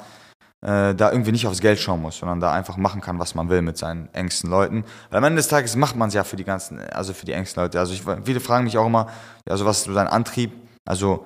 äh, 0.60 0.94
da 0.94 1.12
irgendwie 1.12 1.32
nicht 1.32 1.46
aufs 1.46 1.62
Geld 1.62 1.78
schauen 1.78 2.02
muss, 2.02 2.18
sondern 2.18 2.38
da 2.38 2.52
einfach 2.52 2.76
machen 2.76 3.00
kann, 3.00 3.18
was 3.18 3.34
man 3.34 3.48
will 3.48 3.62
mit 3.62 3.78
seinen 3.78 4.12
engsten 4.12 4.50
Leuten. 4.50 4.84
Weil 5.08 5.18
am 5.18 5.24
Ende 5.24 5.38
des 5.38 5.48
Tages 5.48 5.76
macht 5.76 5.96
man 5.96 6.08
es 6.08 6.14
ja 6.14 6.22
für 6.22 6.36
die 6.36 6.44
ganzen, 6.44 6.78
also 6.90 7.14
für 7.14 7.24
die 7.24 7.32
engsten 7.32 7.62
Leute. 7.62 7.78
Also 7.78 7.94
ich, 7.94 8.02
viele 8.24 8.40
fragen 8.40 8.64
mich 8.64 8.76
auch 8.76 8.86
immer, 8.86 9.08
also 9.48 9.64
was 9.64 9.78
ist 9.78 9.84
so 9.84 9.94
dein 9.94 10.06
Antrieb? 10.06 10.52
Also 10.86 11.24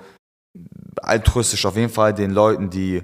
altruistisch 1.02 1.66
auf 1.66 1.76
jeden 1.76 1.92
Fall 1.92 2.14
den 2.14 2.30
Leuten, 2.30 2.70
die 2.70 3.02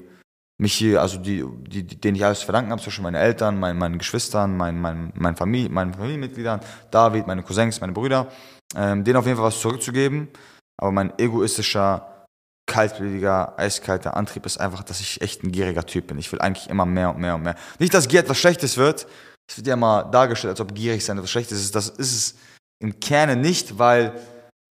mich 0.61 0.75
hier, 0.75 1.01
also 1.01 1.19
die, 1.19 1.45
die, 1.69 1.85
denen 1.85 2.17
ich 2.17 2.25
alles 2.25 2.43
verdanken 2.43 2.71
habe, 2.71 2.81
zum 2.81 2.91
Beispiel 2.91 3.03
meine 3.03 3.19
Eltern, 3.19 3.59
mein, 3.59 3.79
meinen 3.79 3.99
Geschwistern, 3.99 4.57
mein, 4.57 4.79
mein, 4.81 5.13
mein 5.15 5.35
Familie, 5.35 5.71
meinen 5.71 5.95
Familienmitgliedern, 5.95 6.61
David, 6.91 7.27
meine 7.27 7.43
Cousins, 7.43 7.81
meine 7.81 7.93
Brüder, 7.93 8.29
ähm, 8.77 9.03
denen 9.03 9.17
auf 9.17 9.25
jeden 9.25 9.37
Fall 9.37 9.47
was 9.47 9.61
zurückzugeben. 9.61 10.29
Aber 10.77 10.93
mein 10.93 11.19
egoistischer 11.19 12.27
kaltblütiger, 12.67 13.59
eiskalter 13.59 14.17
Antrieb 14.17 14.47
ist 14.47 14.61
einfach, 14.61 14.85
dass 14.85 15.01
ich 15.01 15.21
echt 15.23 15.43
ein 15.43 15.51
gieriger 15.51 15.85
Typ 15.85 16.07
bin. 16.07 16.19
Ich 16.19 16.31
will 16.31 16.41
eigentlich 16.41 16.71
immer 16.71 16.87
mehr 16.87 17.11
und 17.11 17.19
mehr 17.19 17.35
und 17.35 17.43
mehr. 17.43 17.57
Nicht, 17.79 17.95
dass 17.95 18.07
Gier 18.07 18.21
etwas 18.21 18.39
Schlechtes 18.39 18.77
wird. 18.77 19.07
Es 19.51 19.57
wird 19.57 19.67
ja 19.67 19.75
immer 19.75 20.05
dargestellt, 20.05 20.53
als 20.53 20.61
ob 20.61 20.75
gierig 20.75 21.05
sein 21.05 21.17
etwas 21.17 21.31
Schlechtes 21.31 21.61
ist. 21.61 21.75
Das 21.75 21.89
ist 21.89 22.13
es 22.13 22.35
im 22.81 23.01
Kerne 23.01 23.35
nicht, 23.35 23.79
weil 23.79 24.13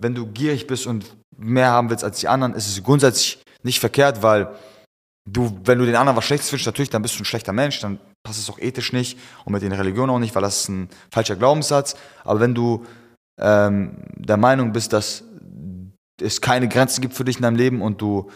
wenn 0.01 0.15
du 0.15 0.27
gierig 0.27 0.67
bist 0.67 0.87
und 0.87 1.05
mehr 1.35 1.71
haben 1.71 1.89
willst 1.89 2.03
als 2.03 2.19
die 2.19 2.27
anderen, 2.27 2.53
ist 2.53 2.67
es 2.67 2.81
grundsätzlich 2.83 3.41
nicht 3.63 3.79
verkehrt, 3.79 4.23
weil 4.23 4.55
du, 5.25 5.59
wenn 5.63 5.79
du 5.79 5.85
den 5.85 5.95
anderen 5.95 6.17
was 6.17 6.25
Schlechtes 6.25 6.51
wünschst, 6.51 6.65
natürlich, 6.65 6.89
dann 6.89 7.01
bist 7.01 7.17
du 7.17 7.23
ein 7.23 7.25
schlechter 7.25 7.53
Mensch, 7.53 7.79
dann 7.79 7.99
passt 8.23 8.39
es 8.39 8.49
auch 8.49 8.59
ethisch 8.59 8.93
nicht 8.93 9.17
und 9.45 9.53
mit 9.53 9.61
den 9.61 9.71
Religionen 9.71 10.09
auch 10.11 10.19
nicht, 10.19 10.35
weil 10.35 10.41
das 10.41 10.61
ist 10.61 10.69
ein 10.69 10.89
falscher 11.11 11.35
Glaubenssatz. 11.35 11.95
Aber 12.23 12.39
wenn 12.39 12.55
du 12.55 12.85
ähm, 13.39 14.03
der 14.15 14.37
Meinung 14.37 14.71
bist, 14.71 14.93
dass 14.93 15.23
es 16.21 16.41
keine 16.41 16.67
Grenzen 16.67 17.01
gibt 17.01 17.13
für 17.13 17.23
dich 17.23 17.37
in 17.37 17.43
deinem 17.43 17.55
Leben 17.55 17.81
und 17.81 18.01
du 18.01 18.29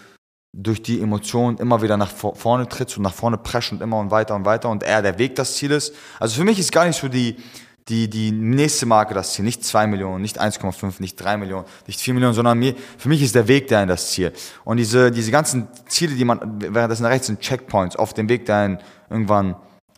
durch 0.56 0.84
die 0.84 1.02
Emotionen 1.02 1.58
immer 1.58 1.82
wieder 1.82 1.98
nach 1.98 2.12
vorne 2.12 2.68
trittst 2.70 2.98
und 2.98 3.04
nach 3.04 3.14
vorne 3.14 3.38
presst 3.38 3.72
und 3.72 3.82
immer 3.82 4.00
und 4.00 4.12
weiter 4.12 4.36
und 4.36 4.46
weiter 4.46 4.70
und 4.70 4.84
eher 4.84 5.02
der 5.02 5.18
Weg 5.18 5.36
das 5.36 5.56
Ziel 5.56 5.72
ist. 5.72 5.96
Also 6.20 6.36
für 6.36 6.44
mich 6.44 6.60
ist 6.60 6.72
gar 6.72 6.86
nicht 6.86 7.00
so 7.00 7.08
die, 7.08 7.38
die, 7.90 8.10
die 8.10 8.32
nächste 8.32 8.86
Marke 8.86 9.14
das 9.14 9.34
Ziel. 9.34 9.44
Nicht 9.46 9.64
zwei 9.66 9.88
Millionen, 9.88 10.22
nicht 10.22 10.42
1,5, 10.42 10.96
nicht 11.00 11.16
drei 11.16 11.38
Millionen, 11.38 11.66
nicht 11.88 12.00
vier 12.00 12.14
Millionen, 12.14 12.34
sondern 12.34 12.58
mir, 12.58 12.76
für 12.98 13.10
mich 13.10 13.22
ist 13.22 13.36
der 13.36 13.48
Weg 13.48 13.68
dahin 13.68 13.90
das 13.90 14.12
Ziel. 14.12 14.32
Und 14.64 14.78
diese, 14.78 15.12
diese 15.12 15.32
ganzen 15.32 15.68
Ziele, 15.88 16.16
die 16.16 16.26
man 16.26 16.40
währenddessen 16.60 17.06
erreicht, 17.06 17.26
sind 17.26 17.42
Checkpoints 17.42 17.96
auf 17.96 18.14
dem 18.14 18.30
Weg 18.30 18.46
dahin 18.46 18.80
irgendwann, 19.10 19.56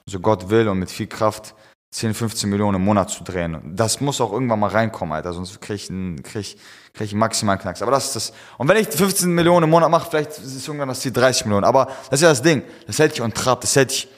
so 0.08 0.20
Gott 0.20 0.50
will 0.50 0.68
und 0.68 0.80
mit 0.80 0.90
viel 0.90 1.08
Kraft 1.08 1.56
10, 1.96 2.14
15 2.14 2.50
Millionen 2.50 2.76
im 2.76 2.84
Monat 2.84 3.10
zu 3.10 3.24
drehen. 3.24 3.74
Das 3.74 4.02
muss 4.02 4.20
auch 4.20 4.34
irgendwann 4.34 4.60
mal 4.60 4.70
reinkommen, 4.70 5.14
Alter, 5.14 5.32
sonst 5.32 5.62
krieg 5.62 5.78
ich 5.78 5.90
einen, 5.90 6.22
krieg 6.24 6.42
ich, 6.42 6.58
krieg 6.94 7.06
ich 7.06 7.14
einen 7.14 7.20
maximalen 7.20 7.60
Knacks. 7.60 7.82
Aber 7.82 7.92
das 7.92 8.08
ist 8.08 8.16
das. 8.18 8.34
Und 8.58 8.68
wenn 8.68 8.76
ich 8.78 8.88
15 8.90 9.30
Millionen 9.30 9.64
im 9.64 9.70
Monat 9.70 9.90
mache, 9.90 10.10
vielleicht 10.10 10.32
ist 10.32 10.68
irgendwann 10.68 10.90
das 10.90 11.00
Ziel 11.00 11.14
30 11.14 11.46
Millionen. 11.46 11.64
Aber 11.64 11.86
das 12.10 12.20
ist 12.20 12.22
ja 12.24 12.30
das 12.30 12.42
Ding. 12.42 12.64
Das 12.86 13.00
hält 13.00 13.14
dich 13.14 13.22
on 13.22 13.34
trab, 13.34 13.62
das 13.62 13.76
hält 13.78 13.92
dich, 13.92 14.10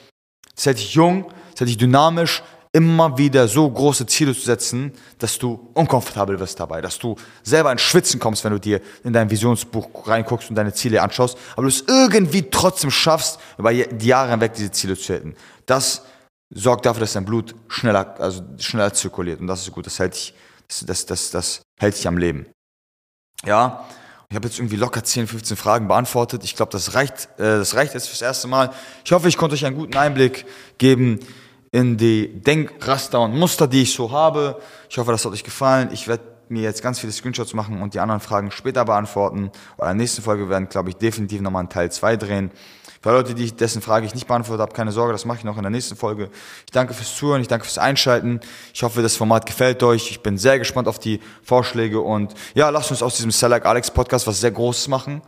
das 0.56 0.66
hält 0.66 0.78
dich 0.78 0.94
jung, 0.94 1.26
das 1.52 1.60
hält 1.60 1.70
dich 1.70 1.78
dynamisch, 1.78 2.42
immer 2.72 3.16
wieder 3.18 3.48
so 3.48 3.70
große 3.70 4.06
Ziele 4.06 4.34
zu 4.34 4.42
setzen, 4.42 4.92
dass 5.18 5.38
du 5.38 5.70
unkomfortabel 5.74 6.38
wirst 6.38 6.60
dabei, 6.60 6.80
dass 6.80 6.98
du 6.98 7.16
selber 7.42 7.72
ins 7.72 7.82
Schwitzen 7.82 8.20
kommst, 8.20 8.44
wenn 8.44 8.52
du 8.52 8.60
dir 8.60 8.80
in 9.04 9.12
dein 9.12 9.30
Visionsbuch 9.30 10.06
reinguckst 10.06 10.50
und 10.50 10.56
deine 10.56 10.72
Ziele 10.72 11.02
anschaust, 11.02 11.38
aber 11.52 11.62
du 11.62 11.68
es 11.68 11.84
irgendwie 11.86 12.50
trotzdem 12.50 12.90
schaffst, 12.90 13.38
über 13.56 13.72
die 13.72 14.06
Jahre 14.06 14.30
hinweg 14.30 14.54
diese 14.54 14.70
Ziele 14.70 14.96
zu 14.96 15.12
halten. 15.12 15.34
Das 15.66 16.02
sorgt 16.50 16.86
dafür, 16.86 17.00
dass 17.00 17.12
dein 17.12 17.24
Blut 17.24 17.54
schneller, 17.68 18.14
also 18.18 18.42
schneller 18.58 18.92
zirkuliert. 18.92 19.40
Und 19.40 19.46
das 19.46 19.62
ist 19.62 19.72
gut. 19.72 19.86
Das 19.86 19.98
hält 19.98 20.14
dich, 20.14 20.34
das, 20.66 20.84
das, 20.86 21.06
das, 21.06 21.30
das 21.30 21.62
hält 21.78 21.96
dich 21.96 22.06
am 22.08 22.18
Leben. 22.18 22.46
Ja. 23.44 23.84
Ich 24.30 24.36
habe 24.36 24.46
jetzt 24.46 24.58
irgendwie 24.58 24.76
locker 24.76 25.02
10, 25.02 25.26
15 25.26 25.56
Fragen 25.56 25.88
beantwortet. 25.88 26.44
Ich 26.44 26.54
glaube, 26.54 26.70
das 26.70 26.92
reicht, 26.92 27.28
äh, 27.38 27.58
das 27.58 27.74
reicht 27.74 27.94
jetzt 27.94 28.08
fürs 28.08 28.20
erste 28.20 28.46
Mal. 28.46 28.72
Ich 29.04 29.12
hoffe, 29.12 29.26
ich 29.26 29.38
konnte 29.38 29.54
euch 29.54 29.64
einen 29.64 29.76
guten 29.76 29.96
Einblick 29.96 30.44
geben 30.76 31.20
in 31.70 31.96
die 31.96 32.40
Denkraster 32.42 33.20
und 33.20 33.36
Muster, 33.36 33.66
die 33.66 33.82
ich 33.82 33.92
so 33.92 34.10
habe. 34.10 34.60
Ich 34.88 34.98
hoffe, 34.98 35.12
das 35.12 35.24
hat 35.24 35.32
euch 35.32 35.44
gefallen. 35.44 35.90
Ich 35.92 36.08
werde 36.08 36.22
mir 36.48 36.62
jetzt 36.62 36.82
ganz 36.82 36.98
viele 36.98 37.12
Screenshots 37.12 37.54
machen 37.54 37.82
und 37.82 37.94
die 37.94 38.00
anderen 38.00 38.20
Fragen 38.20 38.50
später 38.50 38.84
beantworten. 38.84 39.50
Oder 39.76 39.90
in 39.90 39.98
der 39.98 40.04
nächsten 40.04 40.22
Folge 40.22 40.48
werden, 40.48 40.68
glaube 40.68 40.88
ich, 40.90 40.96
definitiv 40.96 41.40
nochmal 41.40 41.60
einen 41.60 41.68
Teil 41.68 41.92
2 41.92 42.16
drehen. 42.16 42.50
Für 43.02 43.12
Leute, 43.12 43.34
die 43.34 43.52
dessen 43.52 43.80
Frage 43.80 44.06
ich 44.06 44.14
nicht 44.14 44.26
beantwortet 44.26 44.62
habe, 44.62 44.72
keine 44.74 44.90
Sorge, 44.90 45.12
das 45.12 45.24
mache 45.24 45.38
ich 45.38 45.44
noch 45.44 45.56
in 45.56 45.62
der 45.62 45.70
nächsten 45.70 45.94
Folge. 45.94 46.30
Ich 46.66 46.72
danke 46.72 46.94
fürs 46.94 47.14
Zuhören, 47.14 47.40
ich 47.40 47.48
danke 47.48 47.64
fürs 47.64 47.78
Einschalten. 47.78 48.40
Ich 48.74 48.82
hoffe, 48.82 49.02
das 49.02 49.16
Format 49.16 49.46
gefällt 49.46 49.82
euch. 49.82 50.10
Ich 50.10 50.22
bin 50.22 50.36
sehr 50.36 50.58
gespannt 50.58 50.88
auf 50.88 50.98
die 50.98 51.20
Vorschläge 51.42 52.00
und 52.00 52.34
ja, 52.54 52.70
lasst 52.70 52.90
uns 52.90 53.02
aus 53.02 53.16
diesem 53.16 53.30
Sell 53.30 53.50
Like 53.50 53.66
Alex 53.66 53.90
Podcast 53.90 54.26
was 54.26 54.40
sehr 54.40 54.50
Großes 54.50 54.88
machen. 54.88 55.22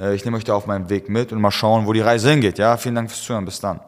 Äh, 0.00 0.14
ich 0.14 0.24
nehme 0.24 0.38
euch 0.38 0.44
da 0.44 0.54
auf 0.54 0.66
meinem 0.66 0.88
Weg 0.88 1.10
mit 1.10 1.30
und 1.32 1.40
mal 1.40 1.50
schauen, 1.50 1.86
wo 1.86 1.92
die 1.92 2.00
Reise 2.00 2.30
hingeht. 2.30 2.58
Ja, 2.58 2.76
vielen 2.78 2.94
Dank 2.94 3.10
fürs 3.10 3.22
Zuhören. 3.22 3.44
Bis 3.44 3.60
dann. 3.60 3.80